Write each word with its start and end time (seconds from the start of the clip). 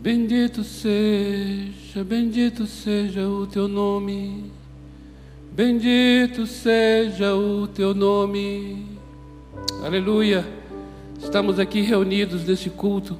Bendito 0.00 0.62
seja, 0.62 2.04
bendito 2.04 2.68
seja 2.68 3.28
o 3.28 3.48
teu 3.48 3.66
nome. 3.66 4.44
Bendito 5.50 6.46
seja 6.46 7.34
o 7.34 7.66
teu 7.66 7.92
nome. 7.92 8.86
Aleluia. 9.84 10.46
Estamos 11.20 11.58
aqui 11.58 11.80
reunidos 11.80 12.44
nesse 12.44 12.70
culto 12.70 13.18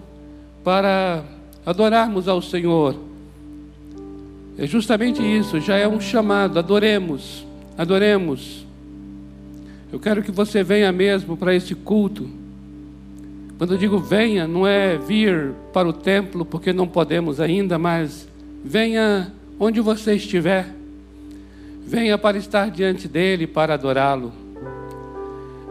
para 0.62 1.25
adorarmos 1.66 2.29
ao 2.29 2.41
Senhor. 2.41 2.95
É 4.56 4.64
justamente 4.64 5.20
isso, 5.20 5.60
já 5.60 5.76
é 5.76 5.88
um 5.88 6.00
chamado. 6.00 6.60
Adoremos, 6.60 7.45
adoremos. 7.76 8.64
Eu 9.92 9.98
quero 9.98 10.22
que 10.22 10.30
você 10.30 10.62
venha 10.62 10.92
mesmo 10.92 11.36
para 11.36 11.52
este 11.52 11.74
culto 11.74 12.30
quando 13.59 13.72
eu 13.72 13.79
digo 13.79 13.98
venha, 13.98 14.46
não 14.46 14.64
é 14.64 14.96
vir 14.96 15.52
para 15.72 15.88
o 15.88 15.93
templo 15.93 16.45
porque 16.45 16.72
não 16.72 16.86
podemos 16.86 17.40
ainda, 17.40 17.76
mas 17.76 18.29
venha 18.64 19.32
onde 19.58 19.81
você 19.81 20.14
estiver. 20.14 20.72
Venha 21.84 22.17
para 22.17 22.39
estar 22.39 22.71
diante 22.71 23.08
dele, 23.08 23.48
para 23.48 23.75
adorá-lo. 23.75 24.32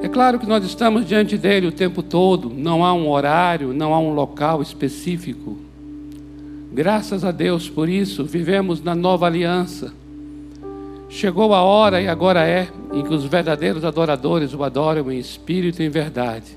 É 0.02 0.10
claro 0.10 0.38
que 0.38 0.46
nós 0.46 0.66
estamos 0.66 1.08
diante 1.08 1.38
dele 1.38 1.68
o 1.68 1.72
tempo 1.72 2.04
todo, 2.04 2.50
não 2.50 2.84
há 2.84 2.94
um 2.94 3.10
horário, 3.10 3.74
não 3.74 3.94
há 3.94 4.00
um 4.00 4.14
local 4.14 4.62
específico. 4.62 5.58
Graças 6.74 7.24
a 7.24 7.32
Deus 7.32 7.70
por 7.70 7.88
isso, 7.88 8.26
vivemos 8.26 8.84
na 8.84 8.94
nova 8.94 9.28
aliança. 9.28 9.94
Chegou 11.08 11.54
a 11.54 11.62
hora, 11.62 12.02
e 12.02 12.08
agora 12.10 12.46
é, 12.46 12.68
em 12.92 13.02
que 13.02 13.14
os 13.14 13.24
verdadeiros 13.24 13.86
adoradores 13.86 14.54
o 14.54 14.62
adoram 14.62 15.10
em 15.10 15.18
espírito 15.18 15.82
e 15.82 15.86
em 15.86 15.90
verdade 15.90 16.57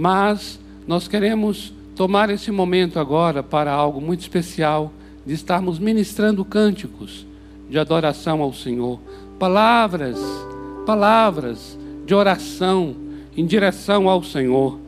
mas 0.00 0.58
nós 0.86 1.06
queremos 1.06 1.74
tomar 1.94 2.30
esse 2.30 2.50
momento 2.50 2.98
agora 2.98 3.42
para 3.42 3.70
algo 3.70 4.00
muito 4.00 4.20
especial, 4.20 4.90
de 5.26 5.34
estarmos 5.34 5.78
ministrando 5.78 6.42
cânticos 6.42 7.26
de 7.68 7.78
adoração 7.78 8.40
ao 8.40 8.54
Senhor, 8.54 8.98
palavras, 9.38 10.18
palavras 10.86 11.78
de 12.06 12.14
oração 12.14 12.96
em 13.36 13.44
direção 13.44 14.08
ao 14.08 14.22
Senhor, 14.22 14.78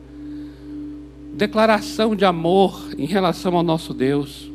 declaração 1.35 2.15
de 2.15 2.25
amor 2.25 2.83
em 2.97 3.05
relação 3.05 3.55
ao 3.55 3.61
nosso 3.61 3.93
Deus. 3.93 4.51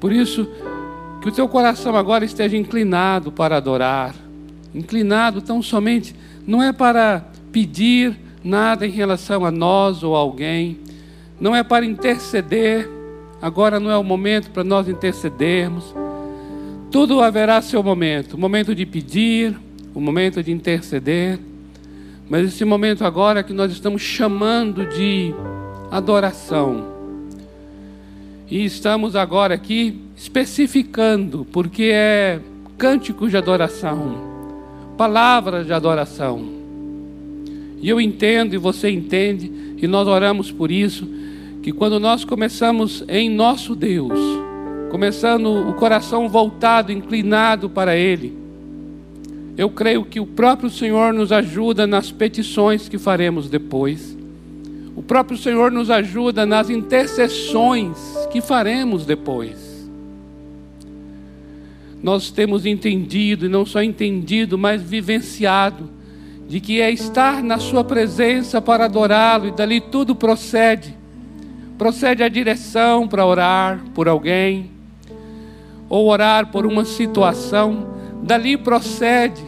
Por 0.00 0.10
isso, 0.10 0.48
que 1.20 1.28
o 1.28 1.32
teu 1.32 1.46
coração 1.46 1.94
agora 1.94 2.24
esteja 2.24 2.56
inclinado 2.56 3.30
para 3.30 3.58
adorar, 3.58 4.14
inclinado 4.74 5.42
tão 5.42 5.60
somente, 5.60 6.16
não 6.46 6.62
é 6.62 6.72
para 6.72 7.26
pedir 7.52 8.24
nada 8.46 8.86
em 8.86 8.90
relação 8.90 9.44
a 9.44 9.50
nós 9.50 10.04
ou 10.04 10.14
a 10.14 10.20
alguém, 10.20 10.78
não 11.40 11.54
é 11.54 11.64
para 11.64 11.84
interceder, 11.84 12.88
agora 13.42 13.80
não 13.80 13.90
é 13.90 13.98
o 13.98 14.04
momento 14.04 14.50
para 14.50 14.62
nós 14.62 14.88
intercedermos. 14.88 15.94
Tudo 16.90 17.20
haverá 17.20 17.60
seu 17.60 17.82
momento, 17.82 18.34
o 18.34 18.38
momento 18.38 18.74
de 18.74 18.86
pedir, 18.86 19.58
o 19.92 20.00
momento 20.00 20.42
de 20.42 20.52
interceder, 20.52 21.38
mas 22.30 22.48
esse 22.48 22.64
momento 22.64 23.04
agora 23.04 23.42
que 23.42 23.52
nós 23.52 23.72
estamos 23.72 24.00
chamando 24.00 24.86
de 24.86 25.34
adoração. 25.90 26.94
E 28.48 28.64
estamos 28.64 29.16
agora 29.16 29.54
aqui 29.54 30.00
especificando, 30.16 31.44
porque 31.52 31.90
é 31.92 32.40
cânticos 32.78 33.30
de 33.30 33.36
adoração, 33.36 34.16
palavras 34.96 35.66
de 35.66 35.72
adoração. 35.72 36.55
E 37.80 37.88
eu 37.88 38.00
entendo 38.00 38.54
e 38.54 38.58
você 38.58 38.90
entende, 38.90 39.50
e 39.76 39.86
nós 39.86 40.08
oramos 40.08 40.50
por 40.50 40.70
isso, 40.70 41.06
que 41.62 41.72
quando 41.72 41.98
nós 41.98 42.24
começamos 42.24 43.04
em 43.08 43.28
nosso 43.28 43.74
Deus, 43.74 44.18
começando 44.90 45.68
o 45.68 45.74
coração 45.74 46.28
voltado, 46.28 46.92
inclinado 46.92 47.68
para 47.68 47.96
Ele, 47.96 48.32
eu 49.58 49.70
creio 49.70 50.04
que 50.04 50.20
o 50.20 50.26
próprio 50.26 50.68
Senhor 50.68 51.12
nos 51.12 51.32
ajuda 51.32 51.86
nas 51.86 52.12
petições 52.12 52.88
que 52.88 52.98
faremos 52.98 53.48
depois. 53.48 54.16
O 54.94 55.02
próprio 55.02 55.36
Senhor 55.36 55.72
nos 55.72 55.90
ajuda 55.90 56.44
nas 56.44 56.70
intercessões 56.70 57.98
que 58.30 58.40
faremos 58.40 59.04
depois. 59.06 59.88
Nós 62.02 62.30
temos 62.30 62.66
entendido, 62.66 63.46
e 63.46 63.48
não 63.48 63.64
só 63.64 63.82
entendido, 63.82 64.56
mas 64.56 64.82
vivenciado, 64.82 65.95
de 66.48 66.60
que 66.60 66.80
é 66.80 66.90
estar 66.90 67.42
na 67.42 67.58
Sua 67.58 67.82
presença 67.82 68.60
para 68.62 68.84
adorá-lo, 68.84 69.48
e 69.48 69.50
dali 69.50 69.80
tudo 69.80 70.14
procede. 70.14 70.96
Procede 71.76 72.22
a 72.22 72.28
direção 72.28 73.08
para 73.08 73.26
orar 73.26 73.80
por 73.94 74.08
alguém, 74.08 74.70
ou 75.88 76.08
orar 76.08 76.50
por 76.50 76.64
uma 76.64 76.84
situação, 76.84 77.86
dali 78.22 78.56
procede 78.56 79.42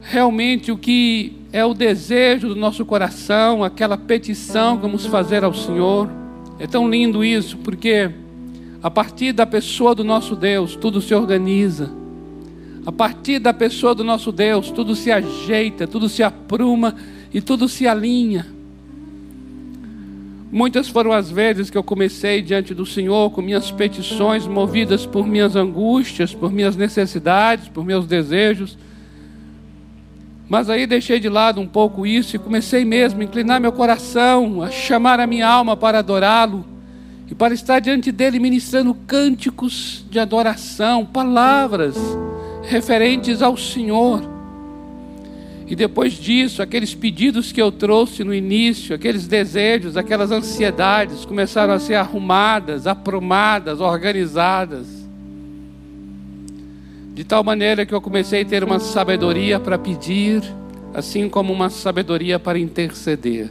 realmente 0.00 0.70
o 0.70 0.76
que 0.76 1.38
é 1.52 1.64
o 1.64 1.72
desejo 1.72 2.48
do 2.48 2.56
nosso 2.56 2.84
coração, 2.84 3.64
aquela 3.64 3.96
petição 3.96 4.76
que 4.76 4.82
vamos 4.82 5.06
fazer 5.06 5.44
ao 5.44 5.54
Senhor. 5.54 6.10
É 6.58 6.66
tão 6.66 6.88
lindo 6.88 7.24
isso, 7.24 7.56
porque 7.58 8.10
a 8.82 8.90
partir 8.90 9.32
da 9.32 9.46
pessoa 9.46 9.94
do 9.94 10.04
nosso 10.04 10.36
Deus, 10.36 10.76
tudo 10.76 11.00
se 11.00 11.14
organiza 11.14 12.03
a 12.86 12.92
partir 12.92 13.38
da 13.38 13.52
pessoa 13.54 13.94
do 13.94 14.04
nosso 14.04 14.30
Deus, 14.30 14.70
tudo 14.70 14.94
se 14.94 15.10
ajeita, 15.10 15.86
tudo 15.86 16.08
se 16.08 16.22
apruma 16.22 16.94
e 17.32 17.40
tudo 17.40 17.68
se 17.68 17.86
alinha. 17.86 18.46
Muitas 20.52 20.88
foram 20.88 21.10
as 21.10 21.30
vezes 21.30 21.70
que 21.70 21.78
eu 21.78 21.82
comecei 21.82 22.42
diante 22.42 22.74
do 22.74 22.84
Senhor 22.84 23.30
com 23.30 23.42
minhas 23.42 23.70
petições 23.70 24.46
movidas 24.46 25.04
por 25.06 25.26
minhas 25.26 25.56
angústias, 25.56 26.34
por 26.34 26.52
minhas 26.52 26.76
necessidades, 26.76 27.68
por 27.68 27.84
meus 27.84 28.06
desejos. 28.06 28.78
Mas 30.48 30.68
aí 30.68 30.86
deixei 30.86 31.18
de 31.18 31.28
lado 31.28 31.60
um 31.60 31.66
pouco 31.66 32.06
isso 32.06 32.36
e 32.36 32.38
comecei 32.38 32.84
mesmo 32.84 33.22
a 33.22 33.24
inclinar 33.24 33.60
meu 33.60 33.72
coração, 33.72 34.62
a 34.62 34.70
chamar 34.70 35.18
a 35.18 35.26
minha 35.26 35.48
alma 35.48 35.76
para 35.76 36.00
adorá-lo 36.00 36.64
e 37.28 37.34
para 37.34 37.54
estar 37.54 37.80
diante 37.80 38.12
dele 38.12 38.38
ministrando 38.38 38.94
cânticos 38.94 40.04
de 40.10 40.20
adoração, 40.20 41.04
palavras 41.04 41.96
referentes 42.66 43.42
ao 43.42 43.56
Senhor. 43.56 44.34
E 45.66 45.74
depois 45.74 46.12
disso, 46.12 46.60
aqueles 46.60 46.94
pedidos 46.94 47.50
que 47.50 47.60
eu 47.60 47.72
trouxe 47.72 48.22
no 48.22 48.34
início, 48.34 48.94
aqueles 48.94 49.26
desejos, 49.26 49.96
aquelas 49.96 50.30
ansiedades 50.30 51.24
começaram 51.24 51.72
a 51.72 51.78
ser 51.78 51.94
arrumadas, 51.94 52.86
aprumadas, 52.86 53.80
organizadas. 53.80 54.86
De 57.14 57.24
tal 57.24 57.42
maneira 57.42 57.86
que 57.86 57.94
eu 57.94 58.00
comecei 58.00 58.42
a 58.42 58.44
ter 58.44 58.62
uma 58.62 58.78
sabedoria 58.78 59.58
para 59.58 59.78
pedir, 59.78 60.42
assim 60.92 61.28
como 61.28 61.52
uma 61.52 61.70
sabedoria 61.70 62.38
para 62.38 62.58
interceder. 62.58 63.50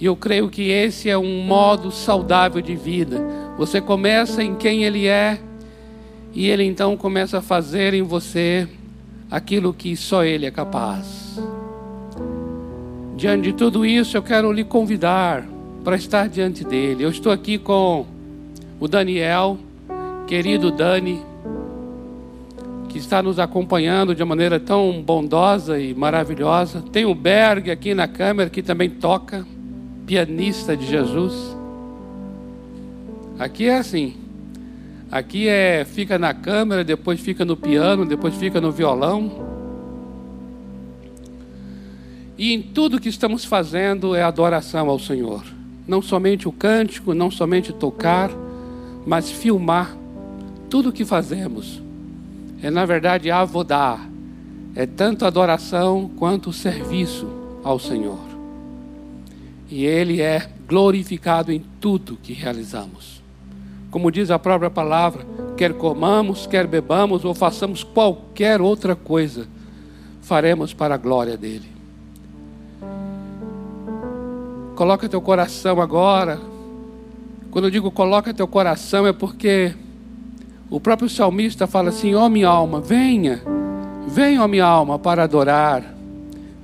E 0.00 0.06
eu 0.06 0.16
creio 0.16 0.48
que 0.48 0.70
esse 0.70 1.08
é 1.08 1.16
um 1.16 1.42
modo 1.42 1.92
saudável 1.92 2.60
de 2.60 2.74
vida. 2.74 3.22
Você 3.56 3.80
começa 3.80 4.42
em 4.42 4.56
quem 4.56 4.82
Ele 4.82 5.06
é 5.06 5.38
e 6.34 6.48
ele 6.48 6.64
então 6.64 6.96
começa 6.96 7.38
a 7.38 7.42
fazer 7.42 7.94
em 7.94 8.02
você 8.02 8.68
aquilo 9.30 9.72
que 9.72 9.96
só 9.96 10.24
ele 10.24 10.46
é 10.46 10.50
capaz. 10.50 11.38
Diante 13.16 13.44
de 13.44 13.52
tudo 13.52 13.86
isso, 13.86 14.16
eu 14.16 14.22
quero 14.22 14.50
lhe 14.50 14.64
convidar 14.64 15.46
para 15.84 15.94
estar 15.94 16.28
diante 16.28 16.64
dele. 16.64 17.04
Eu 17.04 17.10
estou 17.10 17.30
aqui 17.30 17.56
com 17.56 18.04
o 18.80 18.88
Daniel, 18.88 19.56
querido 20.26 20.72
Dani, 20.72 21.22
que 22.88 22.98
está 22.98 23.22
nos 23.22 23.38
acompanhando 23.38 24.14
de 24.14 24.22
uma 24.22 24.30
maneira 24.30 24.58
tão 24.58 25.00
bondosa 25.00 25.78
e 25.78 25.94
maravilhosa. 25.94 26.82
Tem 26.92 27.04
o 27.04 27.14
Berg 27.14 27.70
aqui 27.70 27.94
na 27.94 28.08
câmera 28.08 28.50
que 28.50 28.62
também 28.62 28.90
toca, 28.90 29.46
pianista 30.04 30.76
de 30.76 30.86
Jesus. 30.86 31.56
Aqui 33.38 33.68
é 33.68 33.78
assim. 33.78 34.23
Aqui 35.14 35.46
é 35.46 35.84
fica 35.84 36.18
na 36.18 36.34
câmera, 36.34 36.82
depois 36.82 37.20
fica 37.20 37.44
no 37.44 37.56
piano, 37.56 38.04
depois 38.04 38.34
fica 38.34 38.60
no 38.60 38.72
violão. 38.72 39.30
E 42.36 42.52
em 42.52 42.60
tudo 42.60 43.00
que 43.00 43.08
estamos 43.08 43.44
fazendo 43.44 44.16
é 44.16 44.24
adoração 44.24 44.90
ao 44.90 44.98
Senhor. 44.98 45.44
Não 45.86 46.02
somente 46.02 46.48
o 46.48 46.52
cântico, 46.52 47.14
não 47.14 47.30
somente 47.30 47.72
tocar, 47.72 48.28
mas 49.06 49.30
filmar 49.30 49.96
tudo 50.68 50.88
o 50.88 50.92
que 50.92 51.04
fazemos. 51.04 51.80
É 52.60 52.68
na 52.68 52.84
verdade 52.84 53.30
avodar. 53.30 54.10
É 54.74 54.84
tanto 54.84 55.24
adoração 55.24 56.10
quanto 56.16 56.52
serviço 56.52 57.28
ao 57.62 57.78
Senhor. 57.78 58.18
E 59.70 59.84
Ele 59.84 60.20
é 60.20 60.50
glorificado 60.66 61.52
em 61.52 61.64
tudo 61.80 62.18
que 62.20 62.32
realizamos 62.32 63.22
como 63.94 64.10
diz 64.10 64.28
a 64.28 64.40
própria 64.40 64.68
palavra, 64.68 65.24
quer 65.56 65.72
comamos, 65.72 66.48
quer 66.48 66.66
bebamos 66.66 67.24
ou 67.24 67.32
façamos 67.32 67.84
qualquer 67.84 68.60
outra 68.60 68.96
coisa, 68.96 69.46
faremos 70.20 70.74
para 70.74 70.96
a 70.96 70.98
glória 70.98 71.36
dele. 71.36 71.68
Coloca 74.74 75.08
teu 75.08 75.22
coração 75.22 75.80
agora 75.80 76.40
Quando 77.52 77.66
eu 77.66 77.70
digo 77.70 77.88
coloca 77.92 78.34
teu 78.34 78.48
coração, 78.48 79.06
é 79.06 79.12
porque 79.12 79.72
o 80.68 80.80
próprio 80.80 81.08
salmista 81.08 81.68
fala 81.68 81.90
assim: 81.90 82.16
Ó 82.16 82.26
oh, 82.26 82.28
minha 82.28 82.48
alma, 82.48 82.80
venha, 82.80 83.42
venha, 84.08 84.40
ó 84.40 84.44
oh, 84.44 84.48
minha 84.48 84.64
alma, 84.64 84.98
para 84.98 85.22
adorar. 85.22 85.94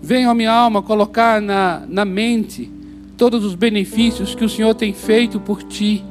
Venha, 0.03 0.27
ó 0.27 0.33
oh, 0.33 0.35
minha 0.35 0.51
alma, 0.51 0.83
colocar 0.83 1.41
na, 1.41 1.85
na 1.87 2.05
mente 2.05 2.69
todos 3.17 3.45
os 3.45 3.55
benefícios 3.55 4.35
que 4.35 4.45
o 4.45 4.49
Senhor 4.49 4.75
tem 4.75 4.93
feito 4.93 5.39
por 5.39 5.63
ti. 5.63 6.05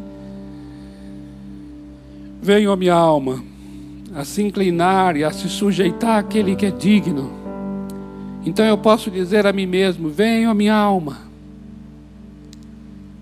Venha, 2.41 2.71
ó 2.71 2.75
minha 2.75 2.93
alma, 2.93 3.43
a 4.15 4.23
se 4.23 4.41
inclinar 4.41 5.15
e 5.17 5.23
a 5.23 5.31
se 5.31 5.49
sujeitar 5.49 6.19
àquele 6.19 6.55
que 6.55 6.65
é 6.65 6.71
digno. 6.71 7.31
Então 8.45 8.65
eu 8.65 8.77
posso 8.77 9.11
dizer 9.11 9.45
a 9.45 9.53
mim 9.53 9.65
mesmo: 9.65 10.09
venha, 10.09 10.49
ó 10.49 10.53
minha 10.53 10.75
alma, 10.75 11.17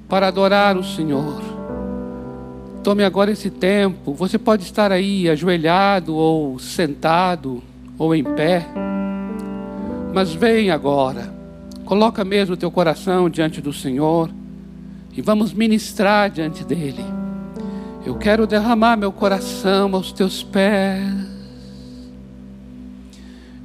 para 0.07 0.27
adorar 0.27 0.77
o 0.77 0.83
Senhor. 0.83 1.41
Tome 2.83 3.03
agora 3.03 3.31
esse 3.31 3.49
tempo. 3.49 4.13
Você 4.13 4.37
pode 4.37 4.63
estar 4.63 4.91
aí 4.91 5.29
ajoelhado 5.29 6.15
ou 6.15 6.57
sentado 6.59 7.61
ou 7.97 8.15
em 8.15 8.23
pé. 8.23 8.65
Mas 10.13 10.33
vem 10.33 10.71
agora 10.71 11.37
Coloca 11.87 12.25
mesmo 12.25 12.55
o 12.55 12.57
teu 12.57 12.69
coração 12.69 13.29
diante 13.29 13.61
do 13.61 13.71
Senhor 13.71 14.29
e 15.15 15.21
vamos 15.21 15.53
ministrar 15.53 16.29
diante 16.29 16.65
dele. 16.65 17.16
Eu 18.07 18.15
quero 18.15 18.47
derramar 18.47 18.95
meu 18.95 19.11
coração 19.11 19.93
aos 19.93 20.13
teus 20.13 20.41
pés. 20.41 21.03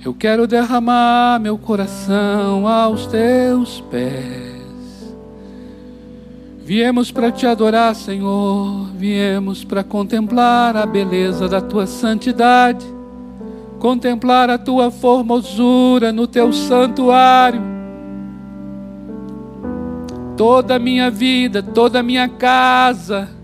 Eu 0.04 0.12
quero 0.12 0.48
derramar 0.48 1.38
meu 1.38 1.56
coração 1.56 2.66
aos 2.66 3.06
teus 3.06 3.80
pés. 3.82 5.14
Viemos 6.64 7.12
para 7.12 7.30
te 7.30 7.46
adorar, 7.46 7.94
Senhor. 7.94 8.88
Viemos 8.96 9.62
para 9.62 9.84
contemplar 9.84 10.76
a 10.76 10.84
beleza 10.84 11.48
da 11.48 11.60
tua 11.60 11.86
santidade, 11.86 12.84
contemplar 13.78 14.50
a 14.50 14.58
tua 14.58 14.90
formosura 14.90 16.10
no 16.10 16.26
teu 16.26 16.52
santuário 16.52 17.62
toda 20.36 20.74
a 20.74 20.78
minha 20.80 21.08
vida, 21.08 21.62
toda 21.62 22.00
a 22.00 22.02
minha 22.02 22.28
casa 22.28 23.41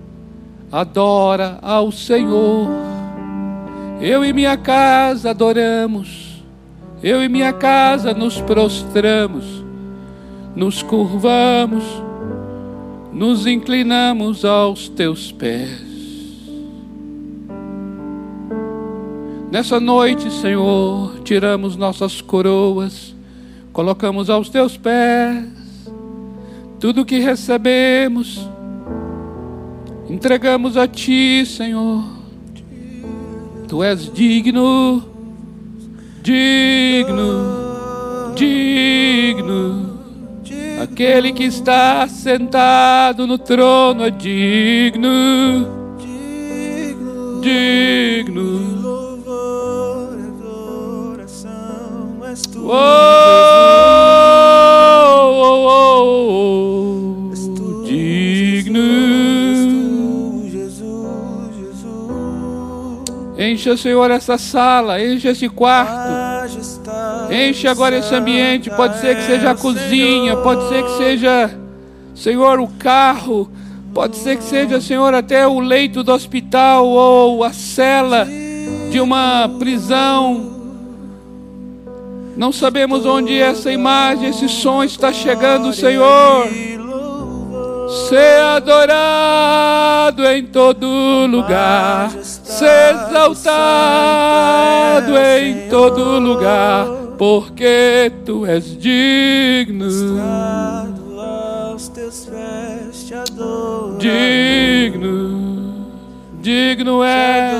adora 0.71 1.59
ao 1.63 1.91
Senhor. 1.91 2.69
Eu 4.01 4.25
e 4.25 4.33
minha 4.33 4.57
casa 4.57 5.31
adoramos, 5.31 6.43
eu 7.03 7.23
e 7.23 7.29
minha 7.29 7.53
casa 7.53 8.15
nos 8.15 8.41
prostramos, 8.41 9.45
nos 10.55 10.83
curvamos, 10.83 11.85
nos 13.13 13.47
inclinamos 13.47 14.45
aos 14.45 14.89
teus 14.89 15.33
pés. 15.33 15.89
Nessa 19.51 19.81
noite, 19.81 20.31
Senhor, 20.31 21.21
tiramos 21.25 21.75
nossas 21.75 22.21
coroas, 22.21 23.15
colocamos 23.73 24.29
aos 24.31 24.49
teus 24.49 24.77
pés 24.77 25.59
tudo 26.79 27.05
que 27.05 27.19
recebemos, 27.19 28.49
entregamos 30.09 30.77
a 30.77 30.89
Ti, 30.89 31.45
Senhor. 31.47 32.05
Tu 33.69 33.83
és 33.83 34.13
digno, 34.13 35.05
digno, 36.23 38.33
digno. 38.35 39.99
Aquele 40.83 41.33
que 41.33 41.45
está 41.45 42.09
sentado 42.09 43.27
no 43.27 43.37
trono 43.37 44.05
é 44.05 44.11
digno, 44.11 45.69
digno. 47.43 48.81
Louvor 48.81 50.17
e 50.19 50.23
adoração 50.29 52.25
és 52.25 52.47
tu. 63.39 63.43
Encha, 63.43 63.77
Senhor, 63.77 64.11
essa 64.11 64.37
sala, 64.37 65.03
enche 65.03 65.29
esse 65.29 65.49
quarto. 65.49 66.11
Enche 67.31 67.69
agora 67.69 67.97
esse 67.97 68.15
ambiente. 68.15 68.71
Pode 68.71 69.01
ser 69.01 69.17
que 69.17 69.23
seja 69.23 69.51
a 69.51 69.55
cozinha, 69.55 70.37
pode 70.37 70.69
ser 70.69 70.83
que 70.83 70.97
seja, 70.97 71.51
Senhor, 72.15 72.59
o 72.61 72.69
carro. 72.79 73.51
Pode 73.95 74.17
ser 74.17 74.37
que 74.37 74.45
seja, 74.45 74.81
Senhor, 74.81 75.15
até 75.15 75.47
o 75.47 75.61
leito 75.61 76.03
do 76.03 76.13
hospital 76.13 76.87
ou 76.87 77.45
a 77.45 77.53
cela 77.53 78.27
de 78.91 79.01
uma 79.01 79.49
prisão. 79.59 80.59
Não 82.37 82.53
sabemos 82.53 83.05
onde 83.05 83.37
essa 83.37 83.73
imagem, 83.73 84.29
esse 84.29 84.49
som 84.49 84.85
está 84.85 85.13
chegando, 85.13 85.73
Senhor. 85.73 86.47
Ser 88.09 88.41
adorado 88.43 90.25
em 90.27 90.45
todo 90.47 91.27
lugar, 91.27 92.13
exaltado 92.65 93.39
em 95.17 95.69
todo 95.69 96.19
lugar, 96.19 96.87
porque 97.17 98.13
tu 98.25 98.47
és 98.47 98.77
digno. 98.77 99.89
Digno, 103.99 105.87
digno 106.41 107.05
és. 107.05 107.59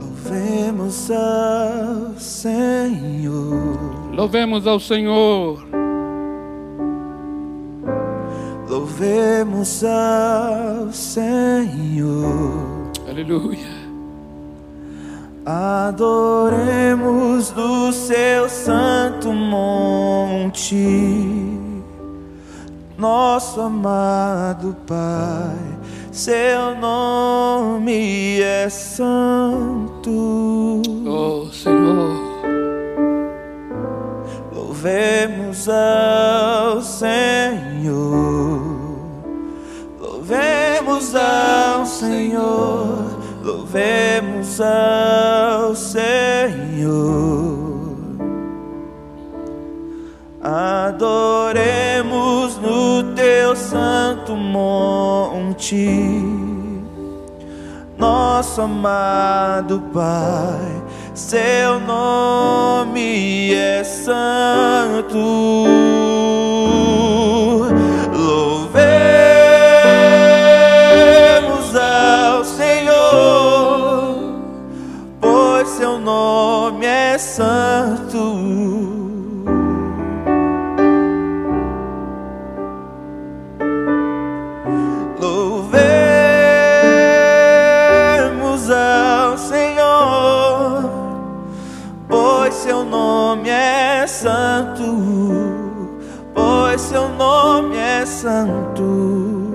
Louvemos 0.00 1.10
ao 1.10 2.18
Senhor. 2.18 4.12
Louvemos 4.12 4.66
ao 4.66 4.80
Senhor. 4.80 5.85
Louvemos 8.68 9.84
ao 9.84 10.92
Senhor. 10.92 12.90
Aleluia. 13.08 13.76
Adoremos 15.48 17.52
do 17.52 17.92
seu 17.92 18.48
santo 18.48 19.32
monte, 19.32 20.74
nosso 22.98 23.60
amado 23.60 24.74
Pai, 24.88 25.54
seu 26.10 26.74
nome 26.80 28.40
é 28.40 28.68
santo. 28.68 30.10
Oh 31.06 31.46
Senhor. 31.52 32.35
Louvemos 34.86 35.68
ao 35.68 36.80
Senhor, 36.80 37.10
louvemos 39.98 41.12
ao 41.16 41.84
Senhor, 41.84 43.18
louvemos 43.42 44.60
ao 44.60 45.74
Senhor. 45.74 46.36
Adoremos 50.40 52.56
no 52.58 53.12
teu 53.16 53.56
santo 53.56 54.36
monte, 54.36 56.22
nosso 57.98 58.60
amado 58.60 59.82
Pai 59.92 60.85
seu 61.16 61.80
nome 61.80 63.54
é 63.54 63.82
santo. 63.82 65.16
Louvemos 68.12 68.76
ao 71.74 72.44
Senhor, 72.44 74.18
pois 75.20 75.66
seu 75.68 75.98
nome 75.98 76.84
é 76.84 77.16
santo. 77.16 78.05
nome 97.56 97.76
é 97.76 98.04
santo. 98.04 99.54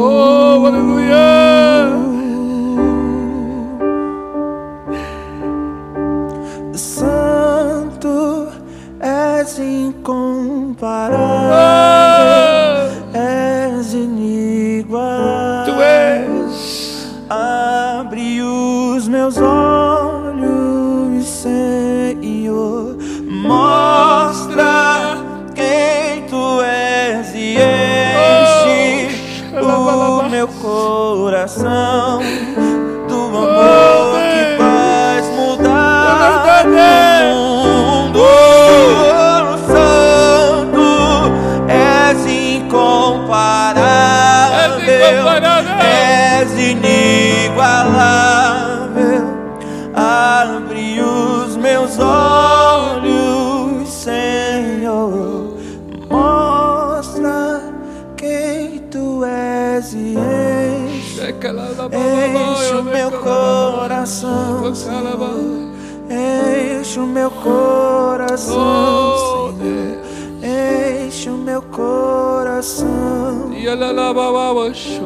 Oh, 0.00 0.64
hallelujah. 0.64 1.37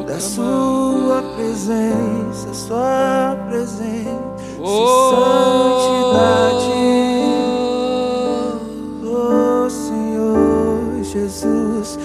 Da 0.06 0.20
sua 0.20 1.22
presença, 1.36 2.54
sua 2.54 3.36
presença, 3.48 4.60
oh, 4.60 5.10
santidade. 6.12 6.72
Oh 9.04 9.68
Senhor 9.68 11.02
Jesus, 11.02 11.98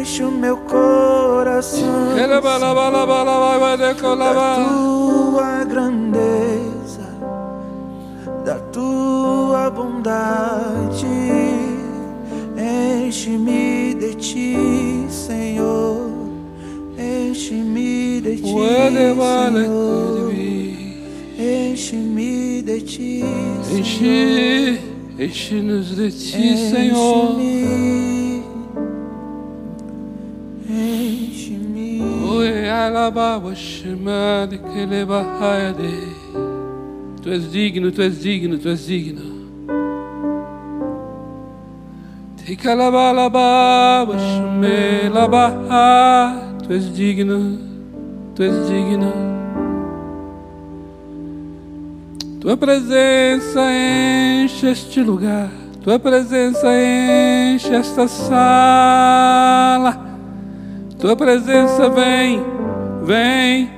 enche 0.00 0.24
o 0.24 0.30
meu 0.32 0.56
coração. 0.56 2.16
Da 4.16 4.66
tua 4.68 5.64
grandeza, 5.64 7.08
da 8.44 8.58
tua 8.72 9.70
bondade. 9.70 11.47
Enche-me 12.68 13.94
de 13.94 14.14
ti, 14.14 14.54
Senhor. 15.08 16.10
Enche-me 16.98 18.20
de 18.20 18.36
ti, 18.36 18.58
é 18.58 19.12
Senhor. 19.52 20.32
Enche-me 21.38 22.62
de 22.62 22.80
ti, 22.80 23.24
Senhor. 23.62 24.78
Enche-nos 25.18 25.96
de 25.96 26.10
ti, 26.10 26.56
Senhor. 26.70 27.40
Enche-me. 30.68 32.02
Oi, 32.30 32.68
alababa, 32.68 33.54
chamada, 33.54 34.58
que 34.58 34.86
leva 34.86 35.24
Tu 37.22 37.30
és 37.30 37.50
digno, 37.50 37.90
tu 37.90 38.02
és 38.02 38.18
digno, 38.18 38.58
tu 38.58 38.68
és 38.68 38.86
digno. 38.86 39.37
Te 42.48 42.56
calaba, 42.56 43.10
alaba, 43.10 44.06
washime, 44.08 45.10
laba, 45.12 45.52
tu 46.62 46.72
és 46.72 46.90
digno, 46.94 47.58
tu 48.34 48.42
és 48.42 48.54
digno. 48.66 49.12
Tua 52.40 52.56
presença 52.56 53.60
enche 53.70 54.70
este 54.70 55.02
lugar, 55.02 55.50
tua 55.82 55.98
presença 55.98 56.68
enche 56.72 57.74
esta 57.74 58.08
sala. 58.08 60.00
Tua 60.98 61.14
presença 61.14 61.90
vem, 61.90 62.42
vem, 63.02 63.68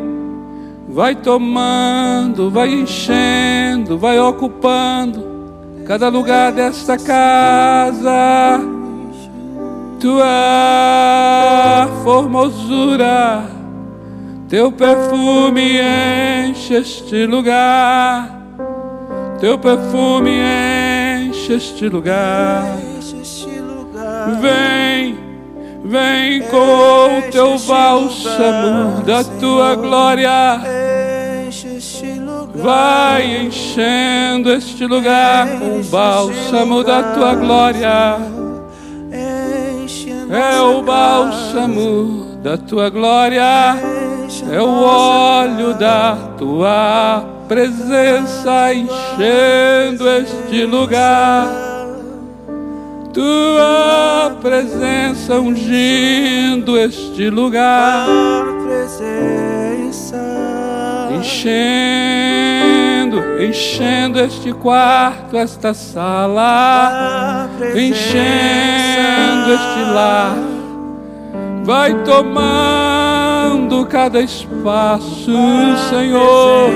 vai 0.88 1.16
tomando, 1.16 2.48
vai 2.52 2.72
enchendo, 2.72 3.98
vai 3.98 4.16
ocupando 4.20 5.29
cada 5.90 6.08
lugar 6.08 6.52
desta 6.52 6.96
casa. 6.96 8.60
Tua 9.98 11.88
formosura, 12.04 13.42
teu 14.48 14.70
perfume 14.70 15.80
enche 15.80 16.74
este 16.76 17.26
lugar. 17.26 18.40
Teu 19.40 19.58
perfume 19.58 20.30
enche 20.30 21.54
este 21.54 21.88
lugar. 21.88 22.62
Vem, 24.40 25.18
vem 25.84 26.42
com 26.42 27.18
o 27.18 27.22
teu 27.32 27.58
bálsamo 27.58 29.02
da 29.02 29.24
tua 29.24 29.74
glória. 29.74 30.79
Vai 32.62 33.46
enchendo 33.46 34.52
este 34.52 34.84
lugar 34.86 35.58
com 35.58 35.80
o 35.80 35.84
bálsamo 35.84 36.84
da 36.84 37.02
tua 37.14 37.34
glória. 37.34 38.18
É 40.30 40.60
o 40.60 40.82
bálsamo 40.82 42.38
da 42.42 42.56
tua 42.56 42.88
glória. 42.90 43.76
É 44.52 44.60
o 44.60 44.82
óleo 44.82 45.74
da 45.74 46.16
tua 46.38 47.24
presença 47.48 48.72
enchendo 48.72 50.08
este 50.08 50.64
lugar. 50.64 51.48
Tua 53.12 54.36
presença 54.40 55.40
ungindo 55.40 56.78
este 56.78 57.28
lugar. 57.28 58.06
a 58.08 58.64
presença. 58.66 60.59
Enchendo, 61.12 62.60
enchendo 63.40 64.20
este 64.20 64.52
quarto, 64.52 65.36
esta 65.36 65.74
sala, 65.74 67.50
enchendo 67.74 69.52
este 69.54 69.82
lar, 69.92 70.36
vai 71.64 71.94
tomando 72.04 73.84
cada 73.86 74.20
espaço, 74.20 75.32
Senhor. 75.90 76.70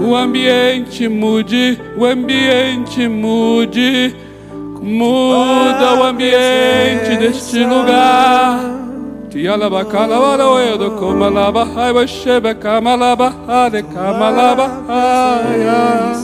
O 0.00 0.14
ambiente 0.14 1.08
mude, 1.08 1.80
o 1.96 2.04
ambiente 2.04 3.08
mude, 3.08 4.14
muda 4.80 5.94
o 5.94 6.04
ambiente 6.04 7.16
deste 7.18 7.64
lugar. 7.64 8.85
Tialaba 9.36 9.84
kalabara 9.84 10.48
oedo 10.48 10.92
komalaba 10.92 11.66
haiba 11.66 12.06
shebe 12.06 12.54
kamalaba 12.54 13.34
hade 13.46 13.82
kamalaba 13.82 14.66
haya. 14.88 16.14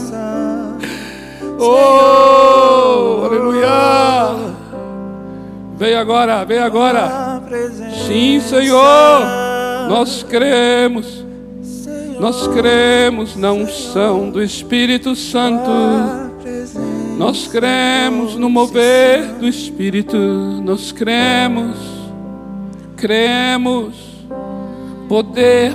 Oh, 1.59 3.23
aleluia. 3.23 4.35
Vem 5.77 5.93
agora, 5.93 6.43
vem 6.43 6.57
agora. 6.57 7.39
Sim, 8.07 8.39
Senhor. 8.39 9.21
Nós 9.89 10.23
cremos. 10.23 11.23
Nós 12.19 12.47
cremos 12.47 13.35
na 13.35 13.51
unção 13.51 14.31
do 14.31 14.41
Espírito 14.41 15.15
Santo. 15.15 15.69
Nós 17.19 17.45
cremos 17.45 18.35
no 18.35 18.49
mover 18.49 19.23
do 19.39 19.47
Espírito. 19.47 20.17
Nós 20.17 20.91
cremos, 20.91 21.77
cremos, 23.03 23.95
poder, 25.09 25.73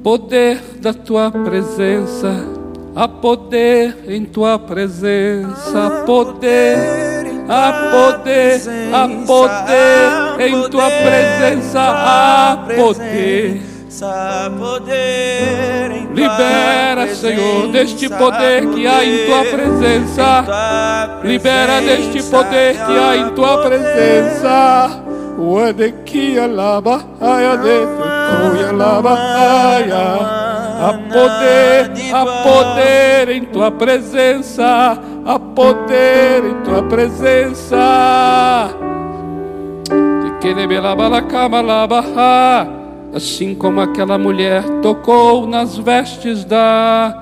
poder 0.00 0.60
da 0.80 0.94
tua 0.94 1.28
presença, 1.28 2.46
há 2.94 3.08
poder 3.08 3.96
em 4.06 4.24
tua 4.24 4.60
presença, 4.60 6.04
poder, 6.06 6.78
há 7.48 7.90
poder, 7.90 8.60
há 8.94 9.08
poder 9.26 10.46
em 10.46 10.70
tua 10.70 10.88
presença, 10.88 11.80
há 11.80 12.64
poder. 12.76 13.60
Libera, 16.14 17.12
Senhor, 17.12 17.72
deste 17.72 18.08
poder 18.08 18.68
que 18.68 18.86
há 18.86 19.04
em 19.04 19.26
tua 19.26 19.44
presença. 19.46 20.44
Libera 21.24 21.80
deste 21.80 22.22
poder 22.30 22.74
que 22.74 22.98
há 22.98 23.16
em 23.16 23.30
tua 23.34 23.62
presença. 23.64 25.11
O 25.38 25.58
adequia 25.58 26.46
lava, 26.46 27.04
aia 27.20 27.56
de 27.56 27.86
cuia 28.50 28.72
lava, 28.72 29.14
aia. 29.14 30.42
Há 30.82 30.92
poder, 31.12 32.12
há 32.12 32.26
poder 32.42 33.28
em 33.28 33.44
tua 33.44 33.70
presença. 33.70 34.98
Há 35.24 35.38
poder 35.38 36.44
em 36.44 36.62
tua 36.64 36.82
presença. 36.82 37.76
Assim 43.14 43.54
como 43.54 43.80
aquela 43.80 44.18
mulher 44.18 44.64
tocou 44.80 45.46
nas 45.46 45.78
vestes 45.78 46.44
da 46.44 47.14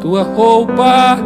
tua 0.00 0.22
roupa, 0.22 1.18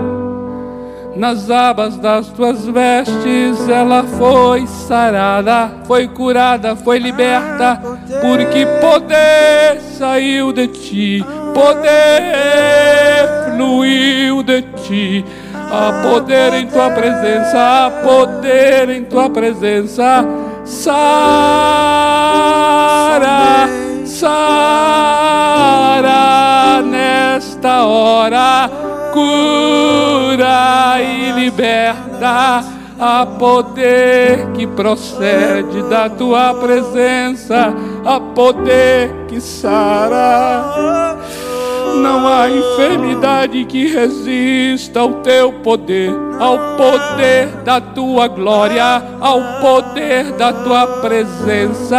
nas 1.16 1.50
abas 1.50 1.96
das 1.96 2.28
tuas 2.28 2.66
vestes, 2.66 3.68
ela 3.68 4.02
foi 4.04 4.66
sarada, 4.66 5.70
foi 5.84 6.08
curada, 6.08 6.74
foi 6.74 6.98
liberta, 6.98 7.80
porque 8.20 8.66
poder 8.80 9.80
saiu 9.98 10.52
de 10.52 10.68
ti, 10.68 11.24
poder 11.54 12.72
fluiu 13.54 14.42
de 14.42 14.62
ti. 14.62 15.24
Há 15.74 16.02
poder 16.02 16.52
em 16.54 16.66
tua 16.66 16.90
presença, 16.90 17.56
há 17.56 17.90
poder 18.02 18.90
em 18.90 19.04
tua 19.04 19.30
presença. 19.30 20.22
Sara, 20.66 20.92
Sara, 24.04 24.42
nesta 26.82 27.84
hora, 27.86 28.70
cura 29.12 31.00
e 31.00 31.32
liberta. 31.32 32.64
Há 32.98 33.26
poder 33.26 34.52
que 34.52 34.66
procede 34.66 35.82
da 35.90 36.08
tua 36.08 36.54
presença, 36.54 37.74
há 38.04 38.20
poder 38.20 39.10
que 39.28 39.40
sara. 39.40 41.16
Não 41.96 42.26
há 42.26 42.48
enfermidade 42.48 43.64
que 43.64 43.88
resista 43.88 45.00
ao 45.00 45.14
teu 45.14 45.52
poder, 45.52 46.10
ao 46.38 46.76
poder 46.76 47.48
da 47.64 47.80
tua 47.80 48.28
glória, 48.28 49.02
ao 49.20 49.40
poder 49.60 50.32
da 50.32 50.52
tua 50.52 50.86
presença. 51.00 51.98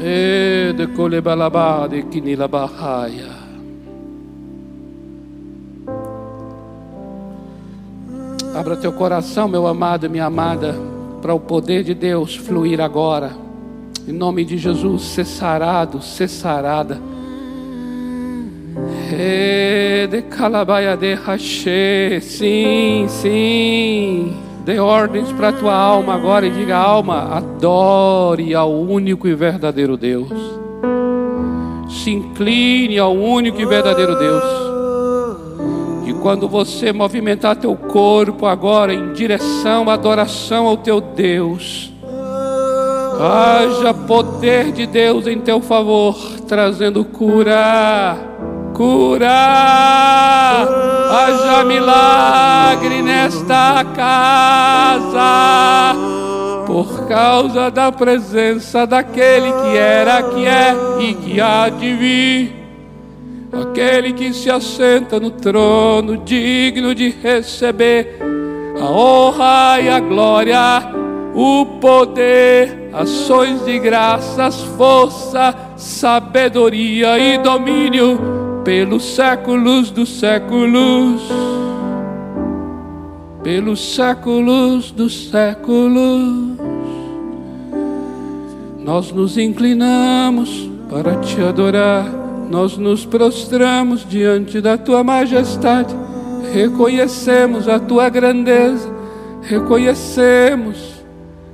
E 0.00 0.57
de 0.72 0.86
colebalabá 0.88 1.86
de 1.86 2.02
quinilabahaya. 2.02 3.48
Abra 8.54 8.76
teu 8.76 8.92
coração, 8.92 9.46
meu 9.46 9.66
amado 9.66 10.06
e 10.06 10.08
minha 10.08 10.24
amada, 10.24 10.74
para 11.22 11.32
o 11.32 11.38
poder 11.38 11.84
de 11.84 11.94
Deus 11.94 12.34
fluir 12.34 12.80
agora. 12.80 13.30
Em 14.06 14.12
nome 14.12 14.44
de 14.44 14.58
Jesus, 14.58 15.02
ser 15.02 15.26
sarado, 15.26 16.02
ser 16.02 16.28
sarada. 16.28 17.00
E 19.12 20.06
de 20.08 20.22
calabaia 20.22 20.96
de 20.96 21.16
sim, 22.20 23.06
sim. 23.08 24.36
Dê 24.64 24.78
ordens 24.78 25.32
para 25.32 25.48
a 25.48 25.52
tua 25.52 25.74
alma 25.74 26.14
agora 26.14 26.46
e 26.46 26.50
diga: 26.50 26.76
alma, 26.76 27.36
adore 27.36 28.54
ao 28.54 28.72
único 28.72 29.28
e 29.28 29.34
verdadeiro 29.34 29.96
Deus. 29.96 30.57
Se 31.88 32.10
incline 32.10 32.98
ao 32.98 33.14
único 33.14 33.60
e 33.60 33.66
verdadeiro 33.66 34.16
Deus. 34.16 34.44
E 36.06 36.12
quando 36.14 36.48
você 36.48 36.92
movimentar 36.92 37.56
teu 37.56 37.74
corpo 37.76 38.46
agora 38.46 38.94
em 38.94 39.12
direção 39.12 39.90
à 39.90 39.94
adoração 39.94 40.66
ao 40.66 40.76
teu 40.76 41.00
Deus, 41.00 41.92
haja 43.20 43.92
poder 43.92 44.72
de 44.72 44.86
Deus 44.86 45.26
em 45.26 45.40
teu 45.40 45.60
favor, 45.60 46.16
trazendo 46.46 47.04
cura, 47.04 48.16
cura, 48.74 49.28
haja 51.10 51.64
milagre 51.64 53.02
nesta 53.02 53.84
casa, 53.84 55.28
por 56.68 57.08
causa 57.08 57.70
da 57.70 57.90
presença 57.90 58.86
daquele 58.86 59.50
que 59.50 59.74
era, 59.74 60.22
que 60.22 60.44
é 60.44 60.76
e 61.00 61.14
que 61.14 61.40
há 61.40 61.70
de 61.70 61.94
vir 61.94 62.58
aquele 63.50 64.12
que 64.12 64.34
se 64.34 64.50
assenta 64.50 65.18
no 65.18 65.30
trono, 65.30 66.18
digno 66.18 66.94
de 66.94 67.08
receber 67.08 68.18
a 68.78 68.84
honra 68.84 69.80
e 69.80 69.88
a 69.88 69.98
glória, 69.98 70.92
o 71.34 71.64
poder, 71.80 72.90
ações 72.92 73.64
de 73.64 73.78
graças, 73.78 74.60
força, 74.76 75.54
sabedoria 75.74 77.18
e 77.18 77.38
domínio 77.38 78.60
pelos 78.62 79.14
séculos 79.14 79.90
dos 79.90 80.20
séculos. 80.20 81.22
Pelos 83.42 83.94
séculos 83.94 84.90
dos 84.90 85.30
séculos, 85.30 86.57
nós 88.88 89.12
nos 89.12 89.36
inclinamos 89.36 90.70
para 90.88 91.16
te 91.16 91.42
adorar. 91.42 92.06
Nós 92.50 92.78
nos 92.78 93.04
prostramos 93.04 94.08
diante 94.08 94.62
da 94.62 94.78
tua 94.78 95.04
majestade, 95.04 95.94
reconhecemos 96.54 97.68
a 97.68 97.78
tua 97.78 98.08
grandeza, 98.08 98.90
reconhecemos, 99.42 101.04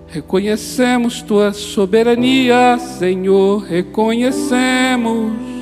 reconhecemos 0.07 1.23
tua 1.23 1.53
soberania, 1.53 2.79
Senhor, 2.79 3.64
reconhecemos. 3.64 5.54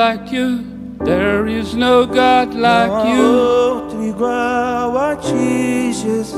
Like 0.00 0.32
you. 0.32 0.64
There 1.04 1.46
is 1.46 1.74
no 1.74 2.06
God 2.06 2.54
like 2.54 2.90
Não 2.90 2.96
há 2.96 3.14
you. 3.14 3.22
outro 3.22 4.04
igual 4.04 4.98
a 4.98 5.16
ti, 5.16 5.92
Jesus. 5.92 6.36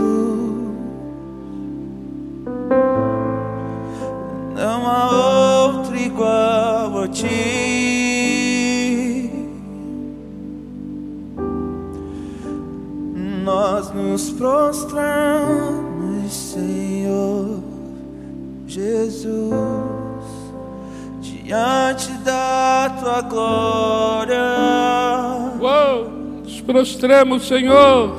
Não 4.54 4.86
há 4.86 5.10
outro 5.66 5.96
igual 5.96 7.02
a 7.02 7.08
ti. 7.08 8.31
Nós 13.52 13.92
nos 13.92 14.30
prostramos, 14.30 16.32
Senhor 16.32 17.60
Jesus 18.66 19.12
diante 21.20 22.10
da 22.24 22.96
tua 22.98 23.20
glória. 23.20 24.40
Uou, 25.60 26.08
nos 26.42 26.62
prostremos, 26.62 27.46
Senhor. 27.46 28.16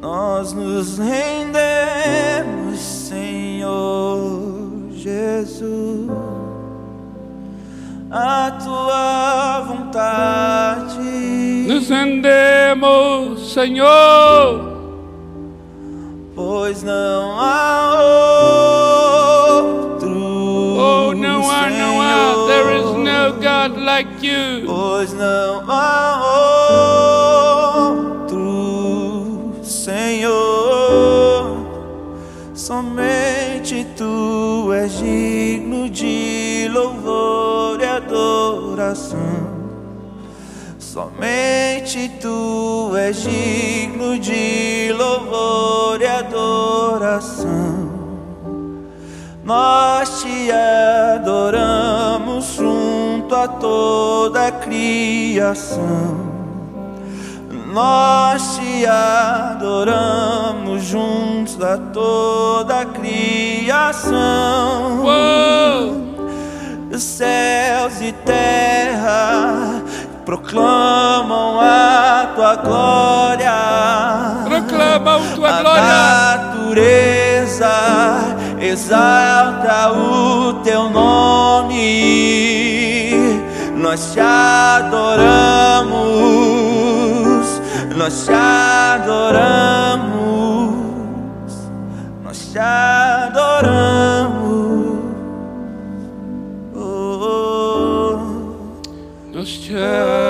Nós 0.00 0.52
nos 0.52 0.98
rendemos, 0.98 2.78
Senhor 2.78 4.70
Jesus, 4.92 6.08
a 8.16 8.52
tua 8.62 9.60
vontade. 9.62 11.00
Nos 11.66 11.88
rendemos, 11.90 13.52
Senhor. 13.52 14.72
Pois 16.36 16.84
não 16.84 17.40
há 17.40 18.00
outro. 19.64 20.10
Oh, 20.10 21.12
não 21.12 21.50
há, 21.50 21.68
não 21.70 22.00
há. 22.00 22.46
There 22.46 22.76
is 22.76 22.84
no 22.84 23.04
Senhor. 23.04 23.32
God 23.32 23.76
like 23.78 24.24
you. 24.24 24.64
Pois 24.66 25.12
não 25.12 25.64
há 25.68 26.20
outro 26.22 28.14
Senhor, 29.84 31.56
somente 32.54 33.86
tu 33.96 34.72
és 34.72 34.98
digno 34.98 35.90
de 35.90 36.70
louvor 36.72 37.73
adoração. 38.94 39.18
Somente 40.78 42.08
tu 42.20 42.94
és 42.96 43.22
digno 43.22 44.18
de 44.18 44.92
louvor 44.96 46.00
e 46.00 46.06
adoração. 46.06 47.74
Nós 49.44 50.22
te 50.22 50.50
adoramos 51.16 52.54
junto 52.54 53.34
a 53.34 53.48
toda 53.48 54.46
a 54.46 54.52
criação. 54.52 56.32
Nós 57.72 58.56
te 58.56 58.86
adoramos 58.86 60.84
junto 60.84 61.64
a 61.64 61.76
toda 61.76 62.82
a 62.82 62.86
criação. 62.86 64.14
Uou, 65.02 66.13
céus 67.02 68.00
e 68.00 68.12
terra 68.24 69.82
proclamam 70.24 71.60
a 71.60 72.32
tua 72.34 72.56
glória. 72.56 73.52
proclama 74.44 75.16
a 75.16 75.20
tua 75.34 75.48
A 75.48 75.60
glória. 75.60 75.82
natureza 75.82 77.72
exalta 78.60 79.92
o 79.92 80.54
teu 80.62 80.88
nome. 80.88 81.84
Nós 83.76 84.12
te 84.12 84.20
adoramos, 84.20 86.00
nós 87.96 88.24
te 88.24 88.32
adoramos, 88.32 89.74
nós 92.24 92.38
te 92.50 92.58
adoramos. 92.58 93.13
Nós 99.84 100.23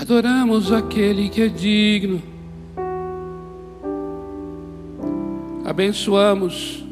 Adoramos 0.00 0.72
aquele 0.72 1.28
que 1.28 1.42
é 1.42 1.48
digno. 1.48 2.22
Abençoamos. 5.64 6.82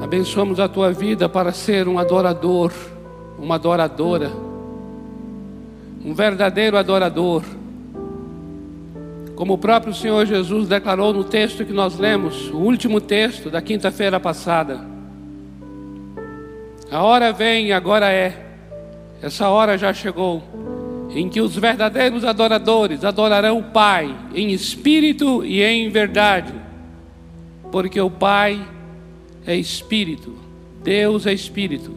Abençoamos 0.00 0.60
a 0.60 0.68
tua 0.68 0.92
vida 0.92 1.28
para 1.28 1.50
ser 1.52 1.88
um 1.88 1.98
adorador, 1.98 2.72
uma 3.38 3.54
adoradora, 3.54 4.30
um 6.04 6.12
verdadeiro 6.14 6.76
adorador. 6.76 7.42
Como 9.34 9.54
o 9.54 9.58
próprio 9.58 9.94
Senhor 9.94 10.26
Jesus 10.26 10.68
declarou 10.68 11.12
no 11.12 11.24
texto 11.24 11.64
que 11.64 11.72
nós 11.72 11.98
lemos, 11.98 12.50
o 12.50 12.58
último 12.58 13.00
texto 13.00 13.48
da 13.50 13.62
quinta-feira 13.62 14.20
passada. 14.20 14.80
A 16.90 17.02
hora 17.02 17.32
vem 17.32 17.72
agora 17.72 18.12
é. 18.12 18.46
Essa 19.22 19.48
hora 19.48 19.78
já 19.78 19.92
chegou 19.94 20.42
em 21.14 21.28
que 21.28 21.40
os 21.40 21.54
verdadeiros 21.54 22.24
adoradores 22.24 23.04
adorarão 23.04 23.58
o 23.58 23.62
Pai 23.62 24.14
em 24.34 24.50
espírito 24.50 25.44
e 25.44 25.62
em 25.62 25.90
verdade, 25.90 26.52
porque 27.70 28.00
o 28.00 28.10
Pai 28.10 28.66
é 29.46 29.54
espírito, 29.54 30.34
Deus 30.82 31.26
é 31.26 31.32
espírito, 31.32 31.92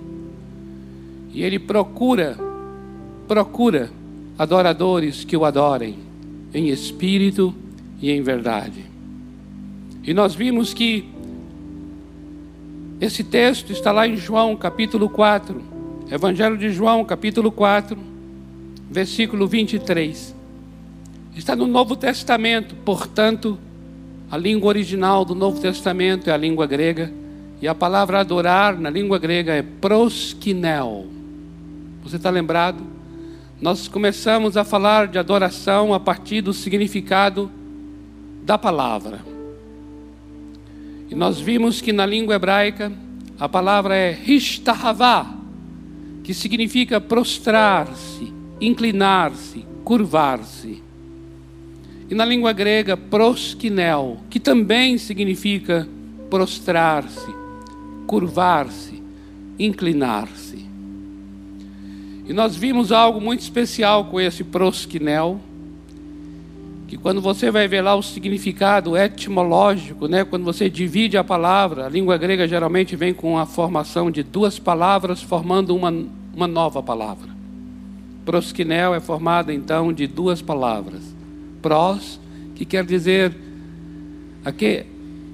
e 1.34 1.44
Ele 1.44 1.60
procura, 1.60 2.38
procura 3.28 3.90
adoradores 4.38 5.24
que 5.24 5.38
o 5.38 5.46
adorem 5.46 5.96
em 6.54 6.70
espírito 6.70 7.56
e 8.02 8.12
em 8.12 8.22
verdade. 8.22 8.84
E 10.04 10.14
nós 10.14 10.36
vimos 10.36 10.74
que 10.74 11.06
esse 13.00 13.24
texto 13.24 13.72
está 13.72 13.92
lá 13.92 14.08
em 14.08 14.18
João 14.18 14.56
capítulo 14.56 15.10
4, 15.10 15.62
Evangelho 16.12 16.58
de 16.58 16.70
João 16.70 17.04
capítulo 17.04 17.52
4 17.52 18.15
versículo 18.90 19.48
23. 19.48 20.36
Está 21.36 21.56
no 21.56 21.68
Novo 21.68 21.96
Testamento, 21.96 22.76
portanto, 22.76 23.58
a 24.32 24.38
língua 24.38 24.70
original 24.70 25.26
do 25.26 25.36
Novo 25.36 25.60
Testamento 25.60 26.30
é 26.30 26.34
a 26.34 26.38
língua 26.38 26.66
grega, 26.66 27.12
e 27.62 27.68
a 27.68 27.76
palavra 27.76 28.20
adorar 28.20 28.80
na 28.80 28.90
língua 28.90 29.18
grega 29.18 29.54
é 29.54 29.62
proskinel. 29.62 31.08
Você 32.04 32.18
está 32.18 32.30
lembrado? 32.30 32.84
Nós 33.62 33.88
começamos 33.88 34.58
a 34.58 34.64
falar 34.64 35.08
de 35.08 35.18
adoração 35.18 35.94
a 35.94 36.00
partir 36.00 36.42
do 36.42 36.54
significado 36.54 37.50
da 38.44 38.58
palavra. 38.58 39.22
E 41.10 41.16
nós 41.16 41.40
vimos 41.40 41.82
que 41.82 41.94
na 41.94 42.06
língua 42.06 42.36
hebraica 42.36 42.92
a 43.40 43.50
palavra 43.50 43.96
é 43.96 44.12
rishtahavá, 44.12 45.36
que 46.24 46.34
significa 46.34 47.00
prostrar-se, 47.00 48.34
inclinar-se, 48.60 49.66
curvar-se. 49.84 50.84
E 52.10 52.16
na 52.16 52.24
língua 52.24 52.54
grega, 52.54 52.96
proskinel, 52.96 54.18
que 54.30 54.40
também 54.40 54.98
significa 54.98 55.88
prostrar-se, 56.30 57.34
curvar-se, 58.06 59.02
inclinar-se. 59.58 60.66
E 62.28 62.34
nós 62.34 62.56
vimos 62.56 62.92
algo 62.92 63.22
muito 63.22 63.42
especial 63.42 64.06
com 64.06 64.20
esse 64.20 64.44
proskinel, 64.44 65.40
que 66.88 66.98
quando 66.98 67.22
você 67.22 67.50
vai 67.50 67.68
ver 67.68 67.82
lá 67.82 67.96
o 67.96 68.04
significado 68.04 68.96
etimológico, 68.96 70.08
né, 70.08 70.24
quando 70.24 70.44
você 70.44 70.70
divide 70.70 71.18
a 71.18 71.24
palavra, 71.24 71.86
a 71.86 71.90
língua 71.90 72.18
grega 72.18 72.48
geralmente 72.48 72.96
vem 72.96 73.14
com 73.14 73.38
a 73.38 73.46
formação 73.46 74.12
de 74.12 74.22
duas 74.22 74.60
palavras 74.60 75.22
formando 75.22 75.76
uma, 75.76 75.94
uma 76.36 76.48
nova 76.48 76.82
palavra. 76.82 77.35
Proskinel 78.26 78.96
é 78.96 79.00
formada 79.00 79.54
então 79.54 79.94
de 79.94 80.08
duas 80.08 80.42
palavras. 80.42 81.04
Pros, 81.62 82.20
que 82.56 82.66
quer 82.66 82.84
dizer. 82.84 83.34
Aqui 84.44 84.86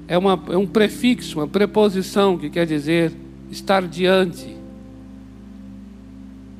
é, 0.07 0.17
uma, 0.17 0.39
é 0.49 0.57
um 0.57 0.67
prefixo, 0.67 1.39
uma 1.39 1.47
preposição 1.47 2.37
que 2.37 2.49
quer 2.49 2.65
dizer 2.65 3.13
estar 3.49 3.87
diante. 3.87 4.57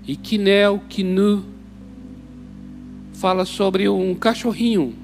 E 0.07 0.15
kinel, 0.15 0.81
kinu, 0.89 1.45
fala 3.13 3.45
sobre 3.45 3.87
um 3.89 4.15
cachorrinho. 4.15 4.95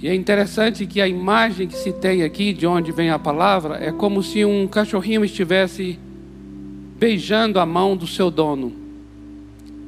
E 0.00 0.08
é 0.08 0.14
interessante 0.14 0.86
que 0.86 1.00
a 1.00 1.08
imagem 1.08 1.66
que 1.66 1.76
se 1.76 1.92
tem 1.92 2.22
aqui, 2.22 2.52
de 2.52 2.66
onde 2.66 2.92
vem 2.92 3.10
a 3.10 3.18
palavra, 3.18 3.76
é 3.76 3.92
como 3.92 4.22
se 4.22 4.44
um 4.44 4.66
cachorrinho 4.66 5.24
estivesse 5.24 5.98
beijando 6.98 7.58
a 7.60 7.66
mão 7.66 7.96
do 7.96 8.06
seu 8.06 8.30
dono 8.30 8.81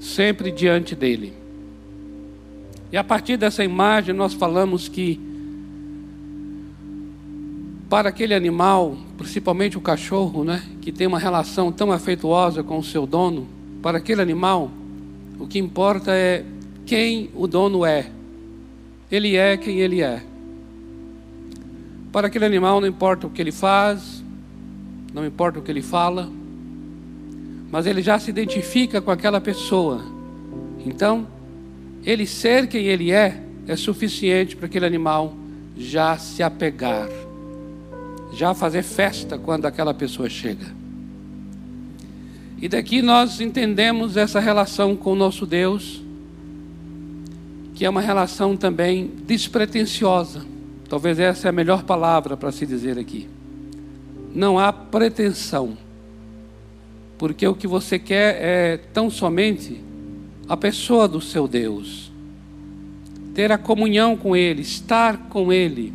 sempre 0.05 0.53
diante 0.53 0.95
dele. 0.95 1.33
E 2.93 2.97
a 2.97 3.03
partir 3.03 3.39
dessa 3.39 3.65
imagem 3.65 4.15
nós 4.15 4.35
falamos 4.35 4.87
que 4.87 5.19
para 7.89 8.11
aquele 8.11 8.35
animal, 8.35 8.97
principalmente 9.17 9.79
o 9.79 9.81
cachorro, 9.81 10.45
né, 10.45 10.63
que 10.83 10.93
tem 10.93 11.07
uma 11.07 11.19
relação 11.19 11.73
tão 11.73 11.91
afetuosa 11.91 12.63
com 12.63 12.79
o 12.79 12.85
seu 12.85 13.07
dono, 13.07 13.49
para 13.83 13.99
aquele 13.99 14.21
animal, 14.21 14.71
o 15.39 15.47
que 15.47 15.59
importa 15.59 16.13
é 16.13 16.45
quem 16.85 17.31
o 17.35 17.47
dono 17.47 17.85
é. 17.85 18.11
Ele 19.11 19.37
é 19.37 19.57
quem 19.57 19.81
ele 19.81 20.03
é. 20.03 20.23
Para 22.13 22.27
aquele 22.27 22.45
animal 22.45 22.81
não 22.81 22.89
importa 22.89 23.27
o 23.27 23.31
que 23.31 23.41
ele 23.41 23.53
faz, 23.53 24.23
não 25.13 25.25
importa 25.25 25.59
o 25.59 25.63
que 25.63 25.71
ele 25.71 25.83
fala, 25.83 26.31
mas 27.75 27.87
ele 27.87 28.01
já 28.01 28.21
se 28.21 28.31
identifica 28.31 29.01
com 29.01 29.11
aquela 29.11 29.41
pessoa. 29.41 30.01
Então, 30.87 31.27
ele 32.07 32.25
ser 32.25 32.69
quem 32.69 32.87
ele 32.87 33.11
é 33.11 33.43
é 33.67 33.75
suficiente 33.75 34.55
para 34.55 34.67
aquele 34.67 34.87
animal 34.87 35.35
já 35.77 36.17
se 36.17 36.41
apegar, 36.41 37.09
já 38.33 38.55
fazer 38.55 38.85
festa 38.85 39.37
quando 39.37 39.67
aquela 39.67 39.93
pessoa 39.93 40.31
chega. 40.31 40.67
E 42.63 42.69
daqui 42.69 43.03
nós 43.03 43.41
entendemos 43.41 44.17
essa 44.17 44.39
relação 44.39 44.95
com 44.95 45.11
o 45.11 45.17
nosso 45.17 45.45
Deus, 45.45 46.01
que 47.75 47.85
é 47.85 47.91
uma 47.91 48.01
relação 48.01 48.57
também 48.57 49.11
despretensiosa. 49.27 50.47
Talvez 50.89 51.19
essa 51.19 51.49
é 51.49 51.51
a 51.51 51.53
melhor 51.53 51.83
palavra 51.83 52.37
para 52.37 52.53
se 52.53 52.65
dizer 52.65 53.01
aqui. 53.01 53.29
Não 54.33 54.61
há 54.61 54.73
pretensão 54.73 55.83
porque 57.19 57.47
o 57.47 57.55
que 57.55 57.67
você 57.67 57.99
quer 57.99 58.37
é 58.41 58.77
tão 58.93 59.11
somente 59.11 59.81
a 60.49 60.57
pessoa 60.57 61.09
do 61.09 61.21
seu 61.21 61.49
Deus, 61.49 62.13
ter 63.35 63.51
a 63.51 63.59
comunhão 63.59 64.17
com 64.17 64.37
Ele, 64.37 64.63
estar 64.63 65.29
com 65.29 65.53
Ele, 65.53 65.93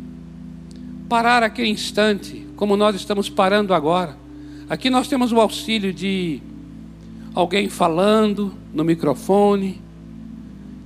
parar 1.08 1.42
aquele 1.42 1.68
instante, 1.68 2.46
como 2.56 2.76
nós 2.76 2.96
estamos 2.96 3.28
parando 3.28 3.72
agora. 3.72 4.16
Aqui 4.68 4.90
nós 4.90 5.08
temos 5.08 5.32
o 5.32 5.40
auxílio 5.40 5.92
de 5.92 6.40
alguém 7.34 7.68
falando 7.68 8.52
no 8.72 8.84
microfone, 8.84 9.80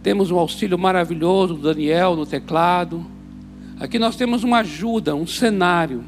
temos 0.03 0.31
um 0.31 0.39
auxílio 0.39 0.79
maravilhoso 0.79 1.55
do 1.55 1.63
Daniel 1.63 2.15
no 2.15 2.27
teclado. 2.27 3.07
Aqui 3.81 3.99
nós 3.99 4.17
temos 4.17 4.45
uma 4.45 4.59
ajuda, 4.59 5.15
um 5.15 5.27
cenário, 5.27 6.05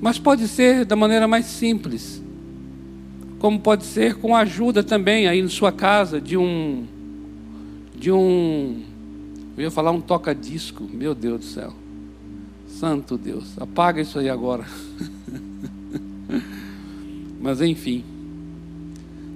mas 0.00 0.18
pode 0.18 0.48
ser 0.48 0.86
da 0.86 0.96
maneira 0.96 1.28
mais 1.28 1.44
simples 1.46 2.23
como 3.44 3.60
pode 3.60 3.84
ser 3.84 4.14
com 4.14 4.34
a 4.34 4.38
ajuda 4.38 4.82
também 4.82 5.28
aí 5.28 5.42
na 5.42 5.50
sua 5.50 5.70
casa 5.70 6.18
de 6.18 6.34
um 6.34 6.86
de 7.94 8.10
um 8.10 8.82
eu 9.54 9.64
ia 9.64 9.70
falar 9.70 9.90
um 9.90 10.00
toca-disco, 10.00 10.88
meu 10.90 11.14
Deus 11.14 11.40
do 11.40 11.44
céu. 11.44 11.74
Santo 12.66 13.18
Deus, 13.18 13.52
apaga 13.60 14.00
isso 14.00 14.18
aí 14.18 14.30
agora. 14.30 14.64
Mas 17.38 17.60
enfim, 17.60 18.02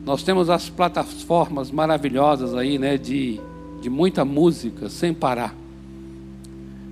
nós 0.06 0.22
temos 0.22 0.48
as 0.48 0.70
plataformas 0.70 1.70
maravilhosas 1.70 2.54
aí, 2.54 2.78
né, 2.78 2.96
de, 2.96 3.38
de 3.82 3.90
muita 3.90 4.24
música 4.24 4.88
sem 4.88 5.12
parar. 5.12 5.54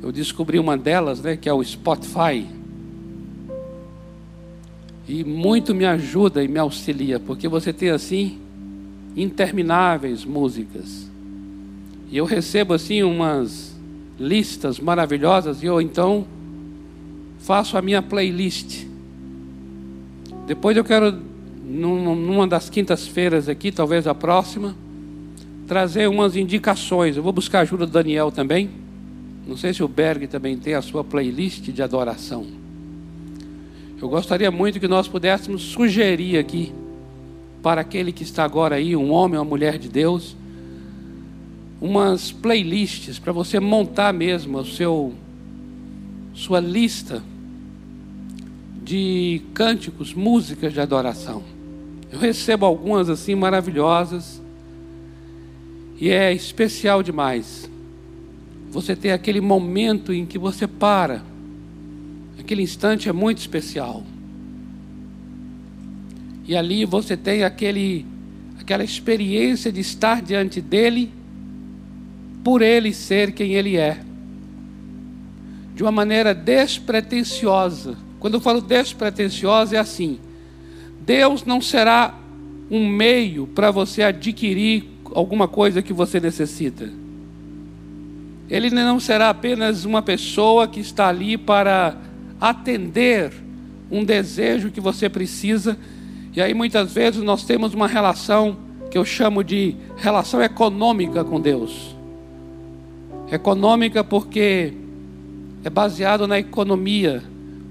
Eu 0.02 0.12
descobri 0.12 0.58
uma 0.58 0.76
delas, 0.76 1.22
né, 1.22 1.34
que 1.34 1.48
é 1.48 1.52
o 1.54 1.64
Spotify. 1.64 2.46
E 5.08 5.22
muito 5.22 5.74
me 5.74 5.84
ajuda 5.84 6.42
e 6.42 6.48
me 6.48 6.58
auxilia, 6.58 7.20
porque 7.20 7.46
você 7.46 7.72
tem 7.72 7.90
assim 7.90 8.38
intermináveis 9.16 10.24
músicas. 10.24 11.08
E 12.10 12.16
eu 12.16 12.24
recebo 12.24 12.74
assim 12.74 13.02
umas 13.02 13.74
listas 14.18 14.78
maravilhosas 14.78 15.62
e 15.62 15.66
eu 15.66 15.80
então 15.80 16.26
faço 17.38 17.76
a 17.76 17.82
minha 17.82 18.02
playlist. 18.02 18.84
Depois 20.46 20.76
eu 20.76 20.84
quero, 20.84 21.16
numa 21.64 22.46
das 22.46 22.70
quintas-feiras 22.70 23.48
aqui, 23.48 23.72
talvez 23.72 24.06
a 24.06 24.14
próxima, 24.14 24.74
trazer 25.66 26.08
umas 26.08 26.36
indicações. 26.36 27.16
Eu 27.16 27.22
vou 27.22 27.32
buscar 27.32 27.58
a 27.58 27.62
ajuda 27.62 27.86
do 27.86 27.92
Daniel 27.92 28.30
também. 28.30 28.70
Não 29.46 29.56
sei 29.56 29.72
se 29.72 29.82
o 29.82 29.88
Berg 29.88 30.26
também 30.26 30.56
tem 30.56 30.74
a 30.74 30.82
sua 30.82 31.02
playlist 31.04 31.70
de 31.70 31.82
adoração. 31.82 32.65
Eu 34.00 34.08
gostaria 34.08 34.50
muito 34.50 34.78
que 34.78 34.86
nós 34.86 35.08
pudéssemos 35.08 35.62
sugerir 35.62 36.38
aqui, 36.38 36.72
para 37.62 37.80
aquele 37.80 38.12
que 38.12 38.22
está 38.22 38.44
agora 38.44 38.76
aí, 38.76 38.94
um 38.94 39.10
homem 39.10 39.38
ou 39.38 39.42
uma 39.42 39.48
mulher 39.48 39.78
de 39.78 39.88
Deus, 39.88 40.36
umas 41.80 42.30
playlists 42.30 43.18
para 43.18 43.32
você 43.32 43.58
montar 43.58 44.12
mesmo 44.12 44.58
o 44.58 44.64
seu 44.64 45.14
sua 46.34 46.60
lista 46.60 47.22
de 48.82 49.40
cânticos, 49.54 50.12
músicas 50.12 50.72
de 50.74 50.80
adoração. 50.80 51.42
Eu 52.12 52.18
recebo 52.18 52.66
algumas 52.66 53.08
assim 53.08 53.34
maravilhosas 53.34 54.40
e 55.98 56.10
é 56.10 56.32
especial 56.32 57.02
demais. 57.02 57.68
Você 58.70 58.94
tem 58.94 59.10
aquele 59.10 59.40
momento 59.40 60.12
em 60.12 60.26
que 60.26 60.38
você 60.38 60.66
para. 60.66 61.22
Aquele 62.46 62.62
instante 62.62 63.08
é 63.08 63.12
muito 63.12 63.38
especial. 63.38 64.04
E 66.46 66.56
ali 66.56 66.84
você 66.84 67.16
tem 67.16 67.42
aquele 67.42 68.06
aquela 68.60 68.84
experiência 68.84 69.72
de 69.72 69.80
estar 69.80 70.22
diante 70.22 70.60
dele 70.60 71.12
por 72.44 72.62
ele 72.62 72.94
ser 72.94 73.32
quem 73.32 73.54
ele 73.54 73.76
é. 73.76 73.98
De 75.74 75.82
uma 75.82 75.90
maneira 75.90 76.32
despretensiosa. 76.32 77.96
Quando 78.20 78.34
eu 78.34 78.40
falo 78.40 78.60
despretensiosa, 78.60 79.74
é 79.74 79.80
assim: 79.80 80.20
Deus 81.04 81.44
não 81.44 81.60
será 81.60 82.16
um 82.70 82.88
meio 82.88 83.48
para 83.48 83.72
você 83.72 84.04
adquirir 84.04 84.84
alguma 85.12 85.48
coisa 85.48 85.82
que 85.82 85.92
você 85.92 86.20
necessita. 86.20 86.88
Ele 88.48 88.70
não 88.70 89.00
será 89.00 89.30
apenas 89.30 89.84
uma 89.84 90.00
pessoa 90.00 90.68
que 90.68 90.78
está 90.78 91.08
ali 91.08 91.36
para 91.36 92.06
atender 92.40 93.32
um 93.90 94.04
desejo 94.04 94.70
que 94.70 94.80
você 94.80 95.08
precisa. 95.08 95.76
E 96.34 96.40
aí 96.40 96.54
muitas 96.54 96.92
vezes 96.92 97.22
nós 97.22 97.44
temos 97.44 97.74
uma 97.74 97.86
relação 97.86 98.56
que 98.90 98.98
eu 98.98 99.04
chamo 99.04 99.42
de 99.42 99.76
relação 99.96 100.42
econômica 100.42 101.24
com 101.24 101.40
Deus. 101.40 101.94
Econômica 103.30 104.04
porque 104.04 104.72
é 105.64 105.70
baseado 105.70 106.28
na 106.28 106.38
economia, 106.38 107.22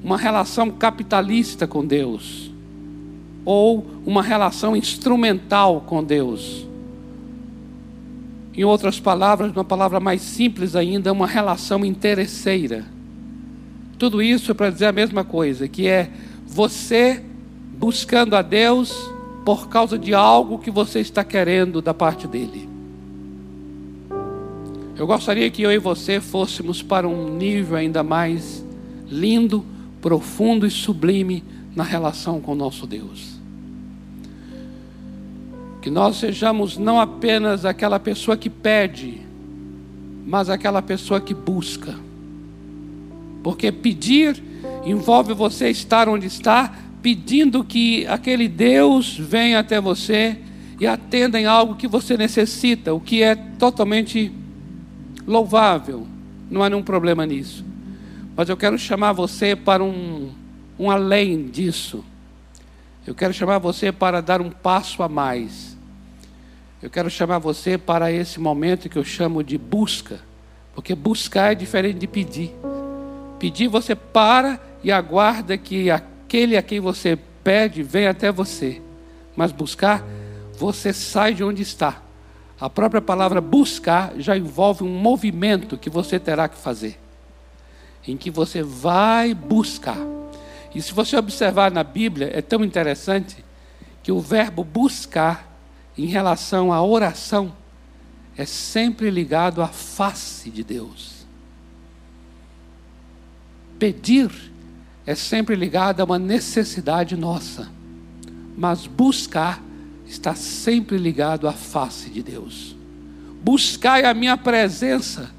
uma 0.04 0.18
relação 0.18 0.70
capitalista 0.70 1.66
com 1.66 1.86
Deus, 1.86 2.52
ou 3.46 3.86
uma 4.06 4.22
relação 4.22 4.76
instrumental 4.76 5.82
com 5.82 6.04
Deus. 6.04 6.68
Em 8.54 8.64
outras 8.64 9.00
palavras, 9.00 9.52
uma 9.52 9.64
palavra 9.64 10.00
mais 10.00 10.22
simples 10.22 10.76
ainda, 10.76 11.12
uma 11.12 11.28
relação 11.28 11.86
interesseira. 11.86 12.95
Tudo 13.98 14.22
isso 14.22 14.54
para 14.54 14.70
dizer 14.70 14.88
a 14.88 14.92
mesma 14.92 15.24
coisa, 15.24 15.68
que 15.68 15.88
é 15.88 16.10
você 16.46 17.24
buscando 17.78 18.36
a 18.36 18.42
Deus 18.42 18.94
por 19.46 19.70
causa 19.70 19.98
de 19.98 20.14
algo 20.14 20.60
que 20.60 20.72
você 20.72 21.00
está 21.00 21.24
querendo 21.24 21.82
da 21.82 21.94
parte 21.94 22.28
dele. 22.28 22.68
Eu 24.98 25.06
gostaria 25.06 25.50
que 25.52 25.62
eu 25.62 25.72
e 25.72 25.78
você 25.78 26.22
fôssemos 26.22 26.82
para 26.82 27.08
um 27.08 27.36
nível 27.36 27.76
ainda 27.76 28.02
mais 28.02 28.64
lindo, 29.08 29.66
profundo 30.02 30.66
e 30.66 30.72
sublime 30.72 31.44
na 31.76 31.84
relação 31.84 32.40
com 32.40 32.54
o 32.54 32.56
nosso 32.56 32.88
Deus. 32.88 33.36
Que 35.82 35.92
nós 35.92 36.16
sejamos 36.16 36.78
não 36.78 37.00
apenas 37.00 37.66
aquela 37.66 38.00
pessoa 38.00 38.38
que 38.38 38.50
pede, 38.50 39.22
mas 40.26 40.50
aquela 40.50 40.82
pessoa 40.82 41.20
que 41.20 41.34
busca. 41.34 42.05
Porque 43.46 43.72
pedir 43.72 44.42
envolve 44.84 45.32
você 45.32 45.70
estar 45.70 46.10
onde 46.10 46.26
está, 46.26 46.74
pedindo 47.04 47.64
que 47.64 48.08
aquele 48.08 48.48
Deus 48.48 49.16
venha 49.20 49.60
até 49.60 49.80
você 49.80 50.40
e 50.80 50.88
atenda 50.88 51.40
em 51.40 51.46
algo 51.46 51.76
que 51.76 51.88
você 51.88 52.18
necessita, 52.18 52.92
o 52.92 53.00
que 53.00 53.22
é 53.22 53.36
totalmente 53.36 54.32
louvável, 55.28 56.08
não 56.50 56.64
há 56.64 56.70
nenhum 56.72 56.82
problema 56.82 57.24
nisso. 57.24 57.64
Mas 58.36 58.50
eu 58.50 58.58
quero 58.58 58.80
chamar 58.80 59.14
você 59.14 59.56
para 59.56 59.84
um, 59.84 60.32
um 60.80 60.90
além 60.90 61.46
disso. 61.46 62.04
Eu 63.06 63.14
quero 63.14 63.32
chamar 63.32 63.60
você 63.60 63.92
para 63.92 64.22
dar 64.22 64.42
um 64.42 64.50
passo 64.50 65.04
a 65.04 65.08
mais. 65.08 65.78
Eu 66.82 66.90
quero 66.90 67.12
chamar 67.12 67.38
você 67.38 67.78
para 67.78 68.12
esse 68.12 68.40
momento 68.40 68.90
que 68.90 68.98
eu 68.98 69.04
chamo 69.04 69.44
de 69.44 69.56
busca. 69.56 70.20
Porque 70.74 70.96
buscar 70.96 71.52
é 71.52 71.56
diferente 71.56 72.00
de 72.00 72.08
pedir. 72.08 72.52
Pedir 73.46 73.68
você 73.68 73.94
para 73.94 74.60
e 74.84 74.92
aguarda 74.92 75.56
que 75.56 75.92
aquele 75.92 76.58
a 76.58 76.64
quem 76.64 76.80
você 76.80 77.16
pede 77.44 77.84
venha 77.84 78.10
até 78.10 78.32
você. 78.32 78.82
Mas 79.36 79.52
buscar, 79.52 80.04
você 80.58 80.92
sai 80.92 81.36
de 81.36 81.44
onde 81.44 81.62
está 81.62 82.02
a 82.60 82.68
própria 82.68 83.04
palavra 83.04 83.40
buscar 83.40 84.14
já 84.18 84.36
envolve 84.36 84.84
um 84.84 84.98
movimento 84.98 85.78
que 85.78 85.92
você 85.92 86.20
terá 86.20 86.48
que 86.48 86.58
fazer, 86.58 87.00
em 88.08 88.18
que 88.18 88.32
você 88.32 88.64
vai 88.64 89.32
buscar. 89.32 90.00
E 90.74 90.82
se 90.82 90.92
você 90.92 91.16
observar 91.16 91.70
na 91.70 91.84
Bíblia, 91.84 92.32
é 92.34 92.42
tão 92.42 92.64
interessante 92.64 93.46
que 94.02 94.12
o 94.12 94.20
verbo 94.20 94.64
buscar, 94.64 95.56
em 95.96 96.08
relação 96.08 96.74
à 96.74 96.84
oração, 96.84 97.54
é 98.36 98.46
sempre 98.46 99.12
ligado 99.12 99.62
à 99.62 99.68
face 99.68 100.50
de 100.50 100.64
Deus. 100.64 101.15
Pedir 103.78 104.32
é 105.06 105.14
sempre 105.14 105.56
ligado 105.56 106.02
a 106.02 106.04
uma 106.04 106.18
necessidade 106.18 107.16
nossa, 107.16 107.70
mas 108.58 108.88
buscar 108.88 109.62
está 110.08 110.34
sempre 110.36 110.98
ligado 110.98 111.48
à 111.48 111.54
face 111.54 112.10
de 112.10 112.24
Deus. 112.24 112.76
Buscai 113.44 114.06
a 114.06 114.14
minha 114.14 114.38
presença, 114.38 115.32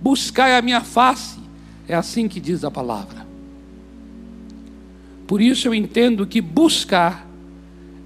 buscai 0.00 0.56
a 0.56 0.62
minha 0.62 0.80
face, 0.80 1.38
é 1.86 1.94
assim 1.94 2.28
que 2.28 2.40
diz 2.40 2.64
a 2.64 2.70
palavra. 2.70 3.26
Por 5.26 5.40
isso 5.40 5.68
eu 5.68 5.74
entendo 5.74 6.26
que 6.26 6.40
buscar 6.40 7.26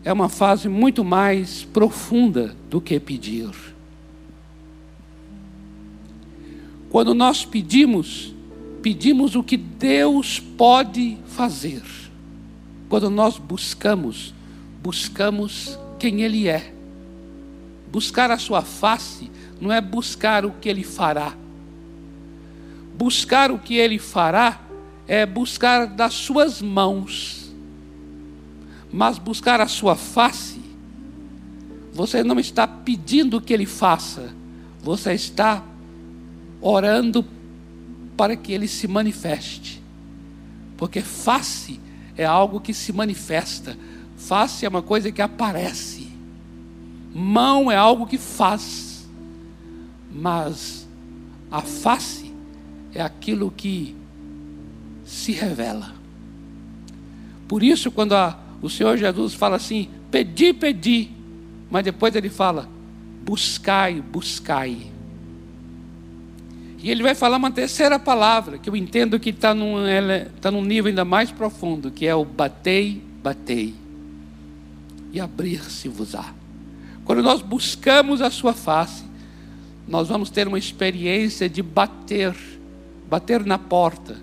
é 0.05 0.13
uma 0.13 0.29
fase 0.29 0.69
muito 0.69 1.05
mais 1.05 1.65
profunda 1.65 2.55
do 2.71 2.81
que 2.81 3.01
pedir. 3.01 3.51
Quando 6.89 7.13
nós 7.15 7.45
pedimos, 7.45 8.36
pedimos 8.87 9.35
o 9.35 9.43
que 9.43 9.57
Deus 9.57 10.39
pode 10.39 11.19
fazer. 11.27 11.83
Quando 12.89 13.11
nós 13.11 13.37
buscamos, 13.37 14.33
buscamos 14.81 15.77
quem 15.99 16.23
Ele 16.23 16.47
é. 16.47 16.73
Buscar 17.91 18.31
a 18.31 18.39
Sua 18.39 18.63
face 18.63 19.29
não 19.61 19.73
é 19.73 19.81
buscar 19.81 20.47
o 20.47 20.53
que 20.53 20.69
Ele 20.69 20.85
fará. 20.85 21.35
Buscar 22.97 23.51
o 23.51 23.59
que 23.59 23.75
Ele 23.75 23.99
fará 23.99 24.61
é 25.09 25.27
buscar 25.27 25.89
das 25.89 26.15
Suas 26.15 26.63
mãos. 26.63 27.53
Mas 28.93 29.19
buscar 29.19 29.61
a 29.61 29.67
Sua 29.67 29.97
face, 29.97 30.61
você 31.93 32.23
não 32.23 32.39
está 32.39 32.69
pedindo 32.69 33.41
que 33.41 33.53
Ele 33.53 33.67
faça, 33.67 34.33
você 34.81 35.13
está 35.13 35.61
orando 36.61 37.25
para 38.17 38.37
que 38.37 38.53
Ele 38.53 38.69
se 38.69 38.89
manifeste. 38.89 39.83
Porque 40.77 41.01
face 41.01 41.81
é 42.17 42.25
algo 42.25 42.61
que 42.61 42.73
se 42.73 42.93
manifesta 42.93 43.77
Face 44.17 44.65
é 44.65 44.69
uma 44.69 44.83
coisa 44.83 45.13
que 45.13 45.21
aparece. 45.21 46.09
Mão 47.15 47.71
é 47.71 47.77
algo 47.77 48.07
que 48.07 48.19
faz. 48.19 49.07
Mas 50.11 50.89
a 51.51 51.61
face 51.61 52.33
é 52.95 53.03
aquilo 53.03 53.53
que 53.55 53.95
se 55.05 55.33
revela. 55.33 55.95
Por 57.47 57.63
isso, 57.63 57.91
quando 57.91 58.15
a, 58.15 58.39
o 58.63 58.71
Senhor 58.71 58.97
Jesus 58.97 59.35
fala 59.35 59.57
assim: 59.57 59.91
pedi, 60.11 60.53
pedi, 60.53 61.11
mas 61.71 61.85
depois 61.85 62.17
ele 62.17 62.31
fala: 62.31 62.69
buscai, 63.23 64.01
buscai. 64.01 64.91
E 66.87 66.91
ele 66.93 67.03
vai 67.03 67.17
falar 67.17 67.39
uma 67.39 67.51
terceira 67.51 67.99
palavra, 67.99 68.59
que 68.59 68.71
eu 68.71 68.77
entendo 68.77 69.19
que 69.19 69.31
está 69.31 69.53
num, 69.53 69.79
tá 70.41 70.53
num 70.53 70.63
nível 70.63 70.89
ainda 70.89 71.05
mais 71.05 71.33
profundo, 71.33 71.91
que 71.91 72.07
é 72.07 72.15
o 72.15 72.25
batei, 72.25 73.03
batei 73.25 73.75
e 75.13 75.19
abrir-se-vos-á. 75.19 76.33
Quando 77.05 77.25
nós 77.25 77.43
buscamos 77.43 78.23
a 78.23 78.31
sua 78.31 78.53
face, 78.53 79.03
nós 79.89 80.07
vamos 80.07 80.31
ter 80.31 80.47
uma 80.47 80.61
experiência 80.61 81.49
de 81.49 81.61
bater, 81.61 82.37
bater 83.11 83.45
na 83.45 83.59
porta. 83.59 84.17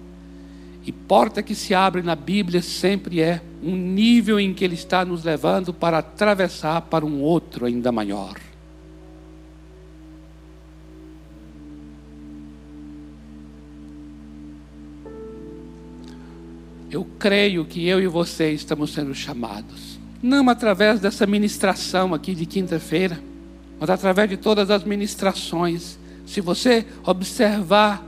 E 0.85 0.91
porta 0.93 1.43
que 1.43 1.55
se 1.55 1.75
abre 1.75 2.01
na 2.01 2.15
Bíblia 2.15 2.61
sempre 2.61 3.19
é 3.19 3.41
um 3.61 3.75
nível 3.75 4.39
em 4.39 4.53
que 4.53 4.63
Ele 4.63 4.75
está 4.75 5.03
nos 5.03 5.25
levando 5.25 5.73
para 5.73 5.97
atravessar 5.97 6.83
para 6.83 7.05
um 7.05 7.19
outro 7.19 7.65
ainda 7.65 7.91
maior. 7.91 8.39
Eu 16.93 17.07
creio 17.17 17.65
que 17.65 17.87
eu 17.87 17.99
e 17.99 18.07
você 18.07 18.51
estamos 18.51 18.93
sendo 18.93 19.15
chamados. 19.15 19.99
Não 20.21 20.47
através 20.47 20.99
dessa 20.99 21.25
ministração 21.25 22.13
aqui 22.13 22.35
de 22.35 22.45
quinta-feira, 22.45 23.19
mas 23.79 23.89
através 23.89 24.29
de 24.29 24.37
todas 24.37 24.69
as 24.69 24.83
ministrações. 24.83 25.97
Se 26.25 26.39
você 26.39 26.85
observar 27.03 28.05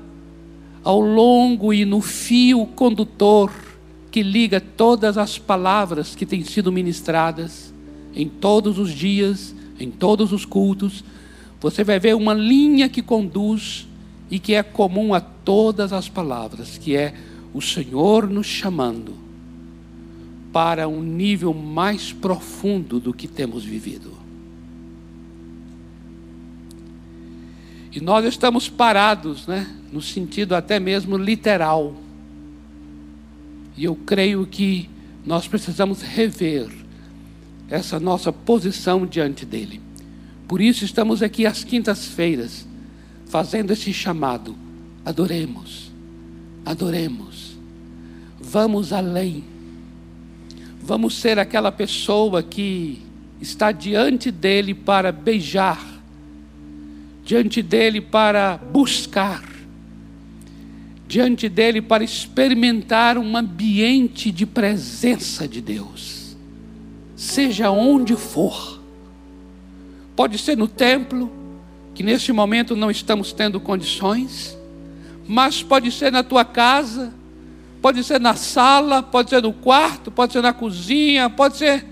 ao 0.84 1.02
longo 1.02 1.74
e 1.74 1.84
no 1.84 2.00
fio 2.00 2.66
condutor 2.68 3.52
que 4.12 4.22
liga 4.22 4.62
todas 4.62 5.18
as 5.18 5.40
palavras 5.40 6.16
que 6.16 6.26
têm 6.26 6.44
sido 6.44 6.72
ministradas 6.72 7.74
em 8.16 8.30
todos 8.30 8.78
os 8.78 8.92
dias, 8.92 9.56
em 9.80 9.90
todos 9.90 10.32
os 10.32 10.46
cultos, 10.46 11.04
você 11.60 11.84
vai 11.84 12.00
ver 12.00 12.16
uma 12.16 12.36
linha 12.36 12.88
que 12.88 13.02
conduz 13.02 13.88
e 14.30 14.38
que 14.38 14.54
é 14.54 14.62
comum 14.62 15.14
a 15.14 15.20
todas 15.20 15.92
as 15.92 16.08
palavras, 16.08 16.78
que 16.78 16.96
é 16.96 17.16
o 17.56 17.62
Senhor 17.62 18.30
nos 18.30 18.45
chamando 18.45 19.16
para 20.51 20.89
um 20.89 21.01
nível 21.01 21.53
mais 21.53 22.12
profundo 22.12 22.99
do 22.99 23.14
que 23.14 23.30
temos 23.30 23.64
vivido. 23.64 24.12
E 27.93 28.01
nós 28.01 28.26
estamos 28.26 28.68
parados, 28.68 29.47
né, 29.47 29.74
no 29.89 30.01
sentido 30.01 30.53
até 30.53 30.82
mesmo 30.82 31.16
literal. 31.16 31.95
E 33.78 33.86
eu 33.86 33.95
creio 33.95 34.45
que 34.45 34.89
nós 35.26 35.47
precisamos 35.47 36.01
rever 36.01 36.68
essa 37.70 38.01
nossa 38.01 38.34
posição 38.34 39.06
diante 39.06 39.45
dele. 39.45 39.80
Por 40.45 40.60
isso 40.60 40.84
estamos 40.84 41.24
aqui 41.24 41.45
às 41.45 41.64
quintas-feiras 41.64 42.68
fazendo 43.28 43.72
esse 43.72 43.93
chamado. 43.93 44.58
Adoremos, 45.06 45.95
adoremos, 46.66 47.55
vamos 48.39 48.91
além, 48.91 49.43
vamos 50.82 51.16
ser 51.16 51.38
aquela 51.38 51.72
pessoa 51.72 52.41
que 52.41 53.01
está 53.39 53.72
diante 53.72 54.32
dele 54.32 54.74
para 54.74 55.11
beijar, 55.11 55.86
diante 57.24 57.61
dele 57.61 58.01
para 58.01 58.57
buscar, 58.57 59.43
diante 61.07 61.47
dele 61.47 61.82
para 61.82 62.03
experimentar 62.03 63.18
um 63.18 63.38
ambiente 63.38 64.32
de 64.32 64.45
presença 64.45 65.47
de 65.47 65.61
Deus, 65.61 66.36
seja 67.16 67.70
onde 67.70 68.16
for, 68.16 68.82
pode 70.16 70.38
ser 70.39 70.57
no 70.57 70.68
templo, 70.68 71.32
que 71.93 72.03
neste 72.03 72.34
momento 72.34 72.76
não 72.76 72.89
estamos 72.89 73.32
tendo 73.32 73.59
condições, 73.59 74.57
mas 75.28 75.63
pode 75.63 75.91
ser 75.91 76.11
na 76.11 76.23
tua 76.23 76.45
casa, 76.45 77.13
pode 77.82 78.03
ser 78.03 78.19
na 78.19 78.36
sala, 78.36 79.01
pode 79.01 79.30
ser 79.30 79.41
no 79.41 79.53
quarto, 79.53 80.11
pode 80.11 80.34
ser 80.34 80.41
na 80.41 80.53
cozinha, 80.53 81.30
pode 81.30 81.57
ser 81.57 81.86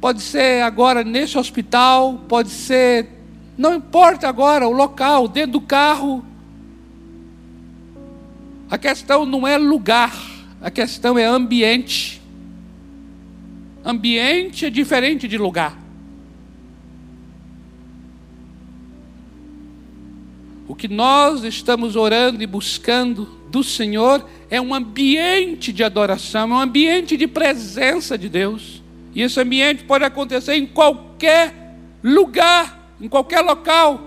pode 0.00 0.20
ser 0.20 0.62
agora 0.62 1.02
neste 1.02 1.38
hospital, 1.38 2.20
pode 2.28 2.50
ser 2.50 3.08
não 3.56 3.74
importa 3.74 4.28
agora 4.28 4.66
o 4.66 4.72
local, 4.72 5.28
dentro 5.28 5.52
do 5.52 5.60
carro. 5.60 6.24
A 8.68 8.76
questão 8.76 9.24
não 9.24 9.46
é 9.46 9.56
lugar, 9.56 10.12
a 10.60 10.70
questão 10.70 11.16
é 11.16 11.24
ambiente. 11.24 12.20
Ambiente 13.84 14.66
é 14.66 14.70
diferente 14.70 15.28
de 15.28 15.38
lugar. 15.38 15.83
O 20.66 20.74
que 20.74 20.88
nós 20.88 21.44
estamos 21.44 21.94
orando 21.94 22.42
e 22.42 22.46
buscando 22.46 23.28
do 23.50 23.62
Senhor 23.62 24.24
é 24.48 24.60
um 24.60 24.74
ambiente 24.74 25.72
de 25.72 25.84
adoração, 25.84 26.52
é 26.52 26.54
um 26.54 26.58
ambiente 26.58 27.16
de 27.16 27.26
presença 27.26 28.16
de 28.16 28.28
Deus. 28.28 28.82
E 29.14 29.20
esse 29.20 29.38
ambiente 29.38 29.84
pode 29.84 30.04
acontecer 30.04 30.54
em 30.54 30.66
qualquer 30.66 31.54
lugar, 32.02 32.94
em 33.00 33.08
qualquer 33.08 33.42
local. 33.42 34.00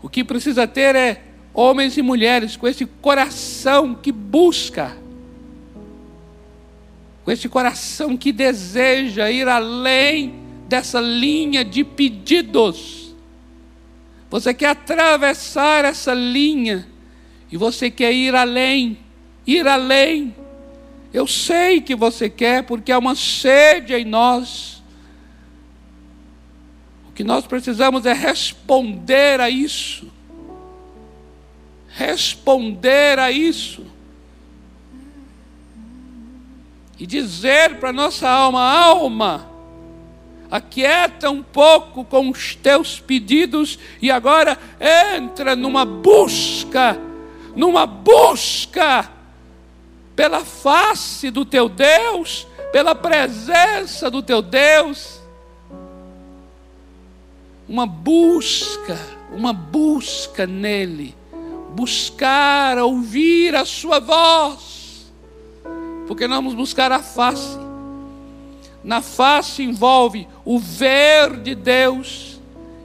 O 0.00 0.08
que 0.08 0.22
precisa 0.22 0.66
ter 0.68 0.94
é 0.94 1.22
homens 1.52 1.96
e 1.98 2.02
mulheres 2.02 2.56
com 2.56 2.68
esse 2.68 2.86
coração 2.86 3.92
que 3.92 4.12
busca, 4.12 4.96
com 7.24 7.32
esse 7.32 7.48
coração 7.48 8.16
que 8.16 8.30
deseja 8.30 9.30
ir 9.30 9.48
além 9.48 10.34
dessa 10.68 11.00
linha 11.00 11.64
de 11.64 11.82
pedidos 11.82 12.97
você 14.30 14.52
quer 14.52 14.70
atravessar 14.70 15.84
essa 15.84 16.12
linha 16.12 16.86
e 17.50 17.56
você 17.56 17.90
quer 17.90 18.12
ir 18.12 18.34
além, 18.34 18.98
ir 19.46 19.66
além. 19.66 20.34
Eu 21.12 21.26
sei 21.26 21.80
que 21.80 21.94
você 21.94 22.28
quer, 22.28 22.64
porque 22.64 22.92
há 22.92 22.98
uma 22.98 23.14
sede 23.14 23.94
em 23.94 24.04
nós. 24.04 24.82
O 27.08 27.12
que 27.12 27.24
nós 27.24 27.46
precisamos 27.46 28.04
é 28.04 28.12
responder 28.12 29.40
a 29.40 29.48
isso. 29.48 30.12
Responder 31.88 33.18
a 33.18 33.30
isso. 33.30 33.86
E 36.98 37.06
dizer 37.06 37.76
para 37.76 37.92
nossa 37.92 38.28
alma: 38.28 38.60
alma, 38.60 39.47
aquieta 40.50 41.30
um 41.30 41.42
pouco 41.42 42.04
com 42.04 42.30
os 42.30 42.54
teus 42.54 42.98
pedidos 42.98 43.78
e 44.00 44.10
agora 44.10 44.58
entra 45.16 45.54
numa 45.54 45.84
busca, 45.84 46.98
numa 47.54 47.86
busca 47.86 49.10
pela 50.16 50.44
face 50.44 51.30
do 51.30 51.44
teu 51.44 51.68
Deus, 51.68 52.46
pela 52.72 52.94
presença 52.94 54.10
do 54.10 54.22
teu 54.22 54.42
Deus. 54.42 55.20
Uma 57.68 57.86
busca, 57.86 58.98
uma 59.30 59.52
busca 59.52 60.46
nele, 60.46 61.14
buscar 61.74 62.78
ouvir 62.78 63.54
a 63.54 63.66
sua 63.66 64.00
voz, 64.00 65.12
porque 66.06 66.26
nós 66.26 66.38
vamos 66.38 66.54
buscar 66.54 66.90
a 66.90 67.00
face 67.00 67.67
na 68.88 69.02
face 69.02 69.62
envolve 69.62 70.26
o 70.46 70.58
ver 70.58 71.36
de 71.42 71.54
Deus, 71.54 72.40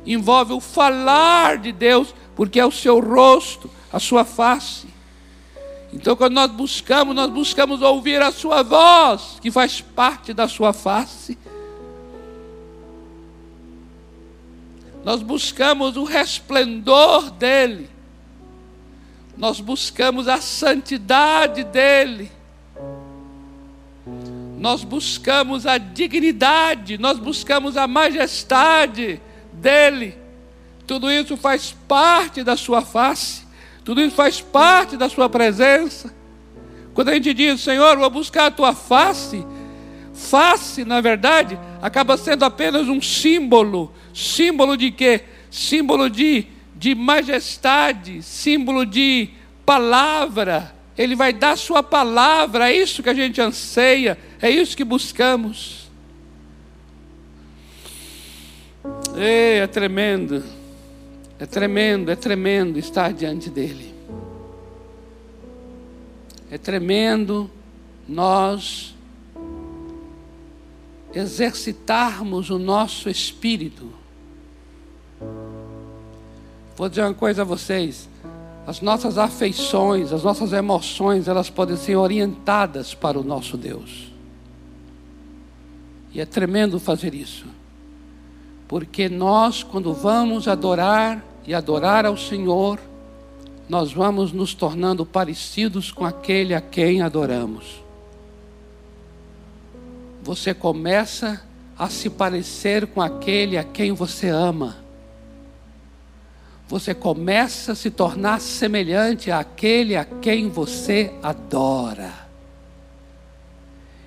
envolve 0.06 0.52
o 0.52 0.60
falar 0.60 1.58
de 1.58 1.72
Deus, 1.72 2.14
porque 2.36 2.60
é 2.60 2.66
o 2.66 2.72
seu 2.72 3.00
rosto, 3.00 3.72
a 3.90 4.00
sua 4.00 4.26
face. 4.26 4.86
Então, 5.94 6.14
quando 6.14 6.34
nós 6.34 6.52
buscamos, 6.52 7.16
nós 7.16 7.32
buscamos 7.32 7.82
ouvir 7.82 8.22
a 8.22 8.34
sua 8.34 8.64
voz, 8.64 9.40
que 9.42 9.50
faz 9.50 9.80
parte 9.80 10.34
da 10.34 10.46
sua 10.46 10.74
face. 10.74 11.38
Nós 15.06 15.22
buscamos 15.22 15.96
o 15.96 16.04
resplendor 16.04 17.32
dele. 17.32 17.90
Nós 19.38 19.62
buscamos 19.62 20.28
a 20.28 20.42
santidade 20.42 21.64
dele 21.64 22.30
nós 24.64 24.82
buscamos 24.82 25.68
a 25.68 25.78
dignidade, 25.78 26.98
nós 26.98 27.20
buscamos 27.20 27.76
a 27.76 27.86
majestade 27.86 29.22
dEle. 29.52 30.18
Tudo 30.88 31.12
isso 31.12 31.36
faz 31.36 31.76
parte 31.86 32.46
da 32.46 32.56
Sua 32.56 32.82
face, 32.82 33.46
tudo 33.84 34.00
isso 34.00 34.16
faz 34.16 34.40
parte 34.40 34.96
da 34.96 35.10
Sua 35.10 35.28
presença. 35.28 36.16
Quando 36.94 37.10
a 37.10 37.14
gente 37.14 37.34
diz, 37.34 37.60
Senhor, 37.60 37.98
vou 37.98 38.10
buscar 38.10 38.46
a 38.46 38.52
Tua 38.52 38.74
face, 38.74 39.46
face, 40.14 40.86
na 40.86 41.02
verdade, 41.02 41.60
acaba 41.82 42.16
sendo 42.16 42.46
apenas 42.46 42.88
um 42.88 43.02
símbolo. 43.02 43.92
Símbolo 44.14 44.78
de 44.78 44.92
quê? 44.92 45.26
Símbolo 45.52 46.10
de, 46.10 46.48
de 46.74 46.96
majestade, 46.96 48.24
símbolo 48.24 48.86
de 48.86 49.28
palavra. 49.66 50.74
Ele 50.98 51.16
vai 51.16 51.34
dar 51.34 51.58
Sua 51.58 51.82
palavra, 51.82 52.70
é 52.72 52.78
isso 52.78 53.02
que 53.02 53.10
a 53.10 53.14
gente 53.14 53.42
anseia 53.42 54.18
é 54.44 54.50
isso 54.50 54.76
que 54.76 54.84
buscamos. 54.84 55.90
Ei, 59.16 59.60
é 59.60 59.68
tremendo. 59.68 60.44
É 61.40 61.46
tremendo, 61.46 62.12
é 62.12 62.16
tremendo 62.18 62.78
estar 62.78 63.14
diante 63.14 63.50
dele. 63.50 63.96
É 66.52 66.58
tremendo 66.58 67.50
nós 68.06 68.94
exercitarmos 71.14 72.50
o 72.50 72.60
nosso 72.60 73.10
espírito. 73.10 73.94
Vou 76.76 76.90
dizer 76.90 77.04
uma 77.04 77.14
coisa 77.14 77.44
a 77.44 77.46
vocês. 77.46 78.10
As 78.66 78.80
nossas 78.80 79.18
afeições, 79.18 80.14
as 80.14 80.24
nossas 80.24 80.54
emoções, 80.54 81.28
elas 81.28 81.50
podem 81.50 81.76
ser 81.76 81.98
orientadas 81.98 82.94
para 82.94 83.20
o 83.20 83.24
nosso 83.24 83.58
Deus. 83.58 84.12
E 86.14 86.22
é 86.22 86.26
tremendo 86.26 86.80
fazer 86.80 87.14
isso. 87.14 87.46
Porque 88.68 89.10
nós, 89.10 89.64
quando 89.64 89.94
vamos 89.94 90.48
adorar 90.48 91.24
e 91.46 91.54
adorar 91.54 92.06
ao 92.06 92.16
Senhor, 92.16 92.80
nós 93.68 93.92
vamos 93.92 94.32
nos 94.32 94.54
tornando 94.54 95.06
parecidos 95.06 95.92
com 95.92 96.06
aquele 96.06 96.54
a 96.54 96.62
quem 96.62 97.02
adoramos. 97.02 97.84
Você 100.22 100.54
começa 100.54 101.44
a 101.78 101.90
se 101.90 102.10
parecer 102.10 102.88
com 102.88 103.02
aquele 103.02 103.58
a 103.58 103.64
quem 103.64 103.92
você 103.92 104.30
ama. 104.30 104.83
Você 106.68 106.94
começa 106.94 107.74
a 107.74 107.76
se 107.76 107.92
tornar 107.92 108.40
semelhante 108.40 109.30
àquele 109.30 109.96
a 109.96 110.06
quem 110.06 110.50
você 110.50 111.14
adora. 111.22 112.24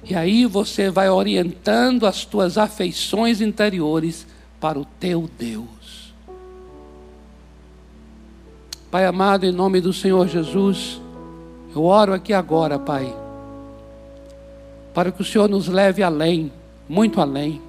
E 0.02 0.14
aí 0.14 0.46
você 0.46 0.90
vai 0.90 1.10
orientando 1.10 2.06
as 2.06 2.24
tuas 2.24 2.56
afeições 2.56 3.40
interiores 3.40 4.26
para 4.60 4.78
o 4.78 4.84
teu 4.84 5.28
Deus. 5.38 6.14
Pai 8.90 9.04
amado, 9.04 9.44
em 9.44 9.52
nome 9.52 9.80
do 9.80 9.92
Senhor 9.92 10.28
Jesus, 10.28 11.00
eu 11.74 11.84
oro 11.84 12.14
aqui 12.14 12.32
agora, 12.32 12.78
Pai, 12.78 13.14
para 14.94 15.10
que 15.10 15.20
o 15.20 15.24
Senhor 15.24 15.48
nos 15.48 15.68
leve 15.68 16.02
além, 16.02 16.52
muito 16.88 17.20
além. 17.20 17.60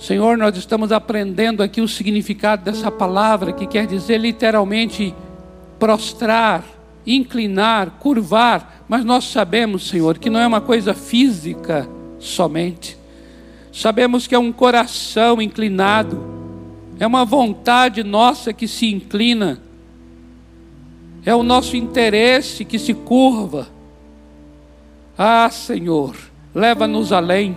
Senhor, 0.00 0.38
nós 0.38 0.56
estamos 0.56 0.92
aprendendo 0.92 1.62
aqui 1.62 1.82
o 1.82 1.86
significado 1.86 2.64
dessa 2.64 2.90
palavra, 2.90 3.52
que 3.52 3.66
quer 3.66 3.86
dizer 3.86 4.16
literalmente 4.16 5.14
prostrar, 5.78 6.64
inclinar, 7.06 7.90
curvar, 8.00 8.82
mas 8.88 9.04
nós 9.04 9.24
sabemos, 9.24 9.86
Senhor, 9.86 10.16
que 10.16 10.30
não 10.30 10.40
é 10.40 10.46
uma 10.46 10.62
coisa 10.62 10.94
física 10.94 11.86
somente. 12.18 12.96
Sabemos 13.70 14.26
que 14.26 14.34
é 14.34 14.38
um 14.38 14.52
coração 14.52 15.40
inclinado, 15.40 16.18
é 16.98 17.06
uma 17.06 17.26
vontade 17.26 18.02
nossa 18.02 18.54
que 18.54 18.66
se 18.66 18.90
inclina, 18.90 19.60
é 21.26 21.34
o 21.34 21.42
nosso 21.42 21.76
interesse 21.76 22.64
que 22.64 22.78
se 22.78 22.94
curva. 22.94 23.68
Ah, 25.16 25.50
Senhor, 25.50 26.16
leva-nos 26.54 27.12
além, 27.12 27.54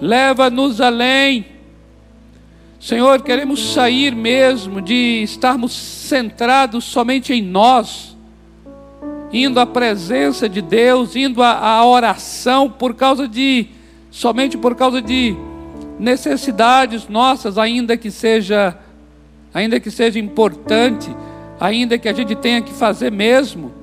leva-nos 0.00 0.80
além. 0.80 1.46
Senhor, 2.80 3.22
queremos 3.22 3.74
sair 3.74 4.14
mesmo 4.14 4.80
de 4.80 5.22
estarmos 5.22 5.72
centrados 5.72 6.84
somente 6.84 7.32
em 7.32 7.42
nós, 7.42 8.16
indo 9.30 9.60
à 9.60 9.66
presença 9.66 10.48
de 10.48 10.62
Deus, 10.62 11.14
indo 11.14 11.42
à, 11.42 11.84
oração 11.84 12.70
por 12.70 12.94
causa 12.94 13.28
de 13.28 13.66
somente 14.10 14.56
por 14.56 14.74
causa 14.74 15.02
de 15.02 15.36
necessidades 15.98 17.06
nossas, 17.06 17.58
ainda 17.58 17.96
que 17.96 18.10
seja 18.10 18.76
ainda 19.52 19.78
que 19.78 19.90
seja 19.90 20.18
importante, 20.18 21.14
ainda 21.60 21.98
que 21.98 22.08
a 22.08 22.12
gente 22.12 22.34
tenha 22.34 22.62
que 22.62 22.72
fazer 22.72 23.12
mesmo. 23.12 23.79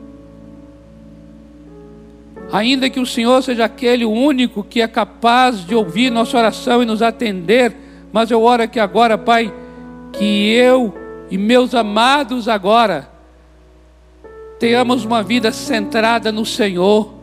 Ainda 2.51 2.89
que 2.89 2.99
o 2.99 3.05
Senhor 3.05 3.41
seja 3.43 3.65
aquele 3.65 4.05
único 4.05 4.63
que 4.63 4.81
é 4.81 4.87
capaz 4.87 5.65
de 5.65 5.75
ouvir 5.75 6.09
nossa 6.09 6.37
oração 6.37 6.81
e 6.81 6.85
nos 6.85 7.01
atender, 7.01 7.75
mas 8.11 8.31
eu 8.31 8.41
oro 8.41 8.63
aqui 8.63 8.79
agora, 8.79 9.17
Pai, 9.17 9.53
que 10.13 10.51
eu 10.53 10.93
e 11.29 11.37
meus 11.37 11.75
amados 11.75 12.47
agora 12.47 13.09
tenhamos 14.59 15.03
uma 15.03 15.21
vida 15.21 15.51
centrada 15.51 16.31
no 16.31 16.45
Senhor 16.45 17.17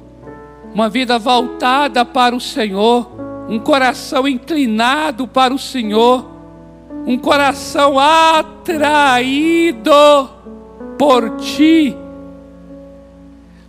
uma 0.75 0.89
vida 0.89 1.19
voltada 1.21 2.05
para 2.05 2.35
o 2.35 2.41
Senhor, 2.41 3.09
um 3.49 3.61
coração 3.61 4.27
inclinado 4.27 5.29
para 5.29 5.55
o 5.55 5.59
Senhor, 5.59 6.29
um 7.07 7.17
coração 7.17 7.97
atraído 7.97 8.69
por 10.99 11.37
Ti. 11.37 11.97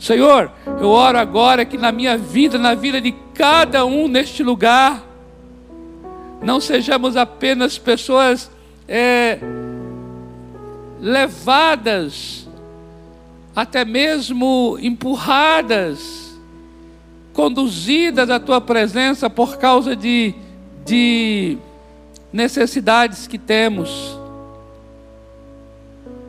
Senhor, 0.05 0.51
eu 0.79 0.89
oro 0.89 1.17
agora 1.17 1.65
que 1.65 1.79
na 1.79 1.91
minha 1.91 2.15
vida, 2.15 2.59
na 2.59 2.75
vida 2.75 3.01
de 3.01 3.11
cada 3.33 3.83
um 3.87 4.07
neste 4.07 4.43
lugar, 4.43 5.03
não 6.43 6.61
sejamos 6.61 7.17
apenas 7.17 7.79
pessoas 7.79 8.51
é, 8.87 9.39
levadas, 11.01 12.47
até 13.55 13.83
mesmo 13.83 14.77
empurradas, 14.79 16.37
conduzidas 17.33 18.29
à 18.29 18.39
tua 18.39 18.61
presença 18.61 19.27
por 19.27 19.57
causa 19.57 19.95
de, 19.95 20.35
de 20.85 21.57
necessidades 22.31 23.25
que 23.25 23.39
temos. 23.39 24.19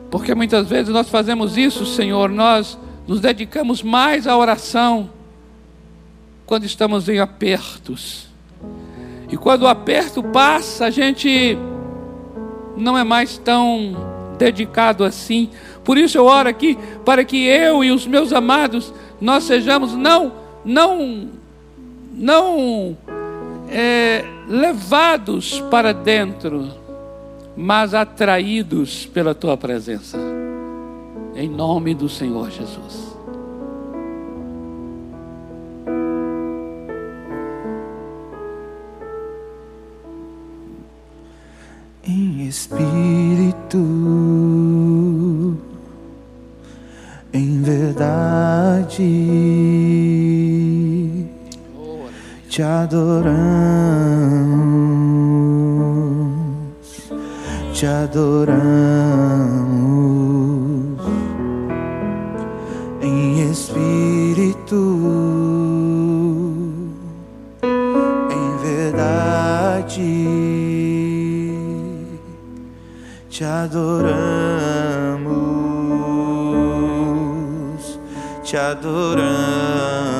Porque 0.09 0.33
muitas 0.33 0.67
vezes 0.67 0.91
nós 0.91 1.07
fazemos 1.09 1.55
isso, 1.57 1.85
Senhor, 1.85 2.27
nós 2.31 2.75
nos 3.07 3.19
dedicamos 3.21 3.81
mais 3.81 4.27
à 4.27 4.37
oração 4.37 5.09
quando 6.45 6.65
estamos 6.65 7.07
em 7.09 7.19
apertos. 7.19 8.27
E 9.29 9.37
quando 9.37 9.63
o 9.63 9.67
aperto 9.67 10.21
passa, 10.21 10.85
a 10.85 10.89
gente 10.89 11.57
não 12.75 12.97
é 12.97 13.03
mais 13.03 13.37
tão 13.37 13.95
dedicado 14.37 15.03
assim. 15.03 15.49
Por 15.83 15.97
isso 15.97 16.17
eu 16.17 16.25
oro 16.25 16.49
aqui 16.49 16.77
para 17.05 17.23
que 17.23 17.45
eu 17.45 17.83
e 17.83 17.91
os 17.91 18.05
meus 18.05 18.31
amados 18.31 18.93
nós 19.19 19.45
sejamos 19.45 19.93
não 19.93 20.47
não, 20.67 21.29
não 22.13 22.97
é, 23.69 24.23
levados 24.49 25.61
para 25.71 25.93
dentro, 25.93 26.69
mas 27.55 27.93
atraídos 27.93 29.05
pela 29.05 29.33
tua 29.33 29.55
presença. 29.55 30.17
Em 31.39 31.47
nome 31.47 31.93
do 31.93 32.09
Senhor 32.09 32.49
Jesus. 32.49 33.15
Em 42.03 42.47
espírito, 42.47 43.77
em 47.31 47.61
verdade 47.61 49.03
te 52.49 52.63
adoramos, 52.63 53.37
te 57.75 57.85
adoramos 57.85 58.96
adoramos, 73.67 74.07
te 78.49 78.57
adoramos. 78.57 80.16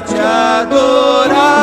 Prazer 0.00 1.61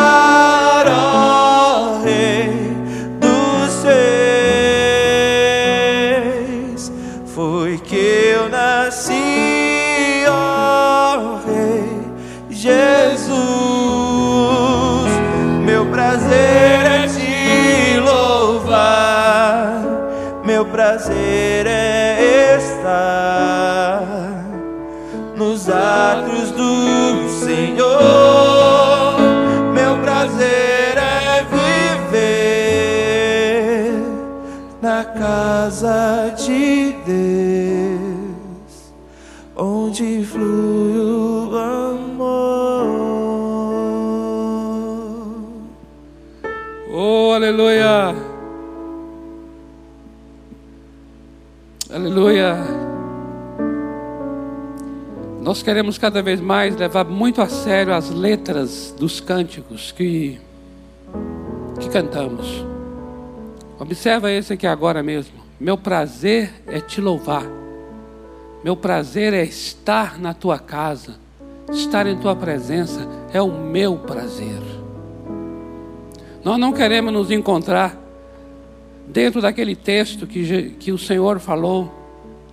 Nós 55.50 55.64
queremos 55.64 55.97
cada 55.97 56.22
vez 56.22 56.39
mais 56.39 56.76
levar 56.76 57.06
muito 57.06 57.41
a 57.41 57.50
sério 57.50 57.91
as 57.91 58.12
letras 58.12 58.93
dos 58.95 59.20
cânticos 59.20 59.91
que, 59.91 60.39
que 61.80 61.89
cantamos. 61.89 62.64
Observa 63.80 64.32
esse 64.32 64.54
aqui 64.54 64.68
agora 64.68 65.02
mesmo. 65.02 65.34
Meu 65.60 65.76
prazer 65.76 66.52
é 66.68 66.80
te 66.80 67.02
louvar. 67.02 67.47
Meu 68.64 68.78
prazer 68.78 69.34
é 69.34 69.41
estar 69.43 70.20
na 70.20 70.36
tua 70.36 70.60
casa. 70.60 71.16
Estar 71.72 72.06
em 72.06 72.20
tua 72.20 72.36
presença 72.36 73.10
é 73.34 73.41
o 73.41 73.52
meu 73.52 73.97
prazer. 73.97 74.62
Nós 76.43 76.60
não 76.60 76.72
queremos 76.72 77.12
nos 77.12 77.32
encontrar 77.32 77.97
dentro 79.08 79.41
daquele 79.41 79.76
texto 79.76 80.28
que, 80.28 80.76
que 80.80 80.91
o 80.91 80.97
Senhor 81.00 81.39
falou 81.39 81.91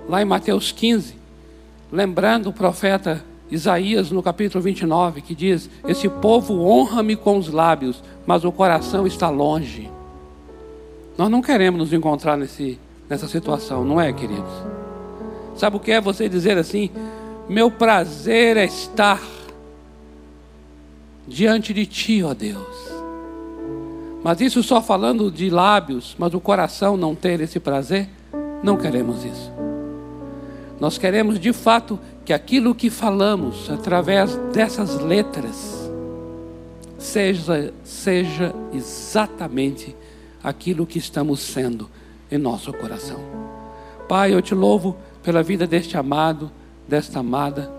lá 0.08 0.22
em 0.22 0.24
Mateus 0.24 0.72
15, 0.72 1.25
lembrando 1.90 2.48
o 2.48 2.52
profeta 2.52 3.24
Isaías 3.50 4.10
no 4.10 4.22
capítulo 4.22 4.62
29, 4.62 5.20
que 5.20 5.34
diz: 5.34 5.70
Esse 5.86 6.08
povo 6.08 6.60
honra-me 6.62 7.14
com 7.16 7.38
os 7.38 7.48
lábios, 7.48 8.02
mas 8.26 8.44
o 8.44 8.52
coração 8.52 9.06
está 9.06 9.28
longe. 9.28 9.90
Nós 11.16 11.30
não 11.30 11.40
queremos 11.40 11.78
nos 11.78 11.92
encontrar 11.92 12.36
nesse, 12.36 12.78
nessa 13.08 13.28
situação, 13.28 13.84
não 13.84 14.00
é, 14.00 14.12
queridos? 14.12 14.52
Sabe 15.56 15.76
o 15.76 15.80
que 15.80 15.92
é 15.92 16.00
você 16.00 16.28
dizer 16.28 16.58
assim? 16.58 16.90
Meu 17.48 17.70
prazer 17.70 18.56
é 18.56 18.64
estar 18.64 19.22
diante 21.26 21.72
de 21.72 21.86
Ti, 21.86 22.22
ó 22.22 22.34
Deus. 22.34 22.86
Mas 24.22 24.40
isso 24.40 24.62
só 24.62 24.82
falando 24.82 25.30
de 25.30 25.48
lábios, 25.48 26.16
mas 26.18 26.34
o 26.34 26.40
coração 26.40 26.96
não 26.96 27.14
ter 27.14 27.40
esse 27.40 27.60
prazer, 27.60 28.08
não 28.62 28.76
queremos 28.76 29.24
isso. 29.24 29.55
Nós 30.80 30.98
queremos 30.98 31.38
de 31.40 31.52
fato 31.52 31.98
que 32.24 32.32
aquilo 32.32 32.74
que 32.74 32.90
falamos 32.90 33.70
através 33.70 34.36
dessas 34.52 35.00
letras 35.00 35.90
seja, 36.98 37.72
seja 37.82 38.54
exatamente 38.74 39.96
aquilo 40.42 40.86
que 40.86 40.98
estamos 40.98 41.40
sendo 41.40 41.88
em 42.30 42.38
nosso 42.38 42.72
coração. 42.72 43.20
Pai, 44.08 44.34
eu 44.34 44.42
te 44.42 44.54
louvo 44.54 44.96
pela 45.22 45.42
vida 45.42 45.66
deste 45.66 45.96
amado, 45.96 46.50
desta 46.86 47.20
amada. 47.20 47.70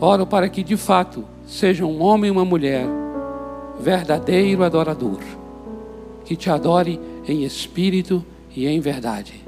Oro 0.00 0.26
para 0.26 0.48
que 0.48 0.62
de 0.62 0.76
fato 0.76 1.24
seja 1.46 1.84
um 1.84 2.02
homem 2.02 2.28
e 2.28 2.30
uma 2.30 2.44
mulher 2.44 2.86
verdadeiro 3.78 4.64
adorador, 4.64 5.20
que 6.24 6.34
te 6.34 6.50
adore 6.50 7.00
em 7.26 7.44
espírito 7.44 8.24
e 8.54 8.66
em 8.66 8.80
verdade. 8.80 9.44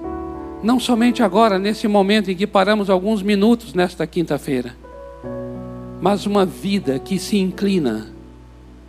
Não 0.62 0.78
somente 0.78 1.22
agora, 1.22 1.58
nesse 1.58 1.88
momento 1.88 2.30
em 2.30 2.36
que 2.36 2.46
paramos 2.46 2.90
alguns 2.90 3.22
minutos 3.22 3.72
nesta 3.72 4.06
quinta-feira, 4.06 4.76
mas 6.00 6.26
uma 6.26 6.44
vida 6.44 6.98
que 6.98 7.18
se 7.18 7.38
inclina, 7.38 8.08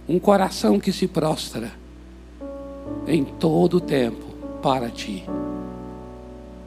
um 0.07 0.19
coração 0.19 0.79
que 0.79 0.91
se 0.91 1.07
prostra 1.07 1.71
em 3.07 3.23
todo 3.23 3.77
o 3.77 3.81
tempo 3.81 4.25
para 4.61 4.89
ti. 4.89 5.23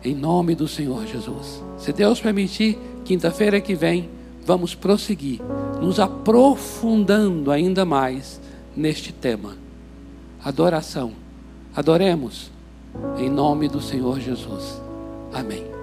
Em 0.02 0.14
nome 0.14 0.54
do 0.54 0.66
Senhor 0.66 1.06
Jesus. 1.06 1.62
Se 1.76 1.92
Deus 1.92 2.18
permitir, 2.20 2.78
quinta-feira 3.04 3.60
que 3.60 3.74
vem, 3.74 4.08
vamos 4.44 4.74
prosseguir, 4.74 5.40
nos 5.82 6.00
aprofundando 6.00 7.50
ainda 7.50 7.84
mais 7.84 8.40
neste 8.74 9.12
tema. 9.12 9.56
Adoração. 10.42 11.12
Adoremos 11.76 12.50
em 13.18 13.28
nome 13.28 13.68
do 13.68 13.80
Senhor 13.80 14.20
Jesus. 14.20 14.83
Amém. 15.34 15.73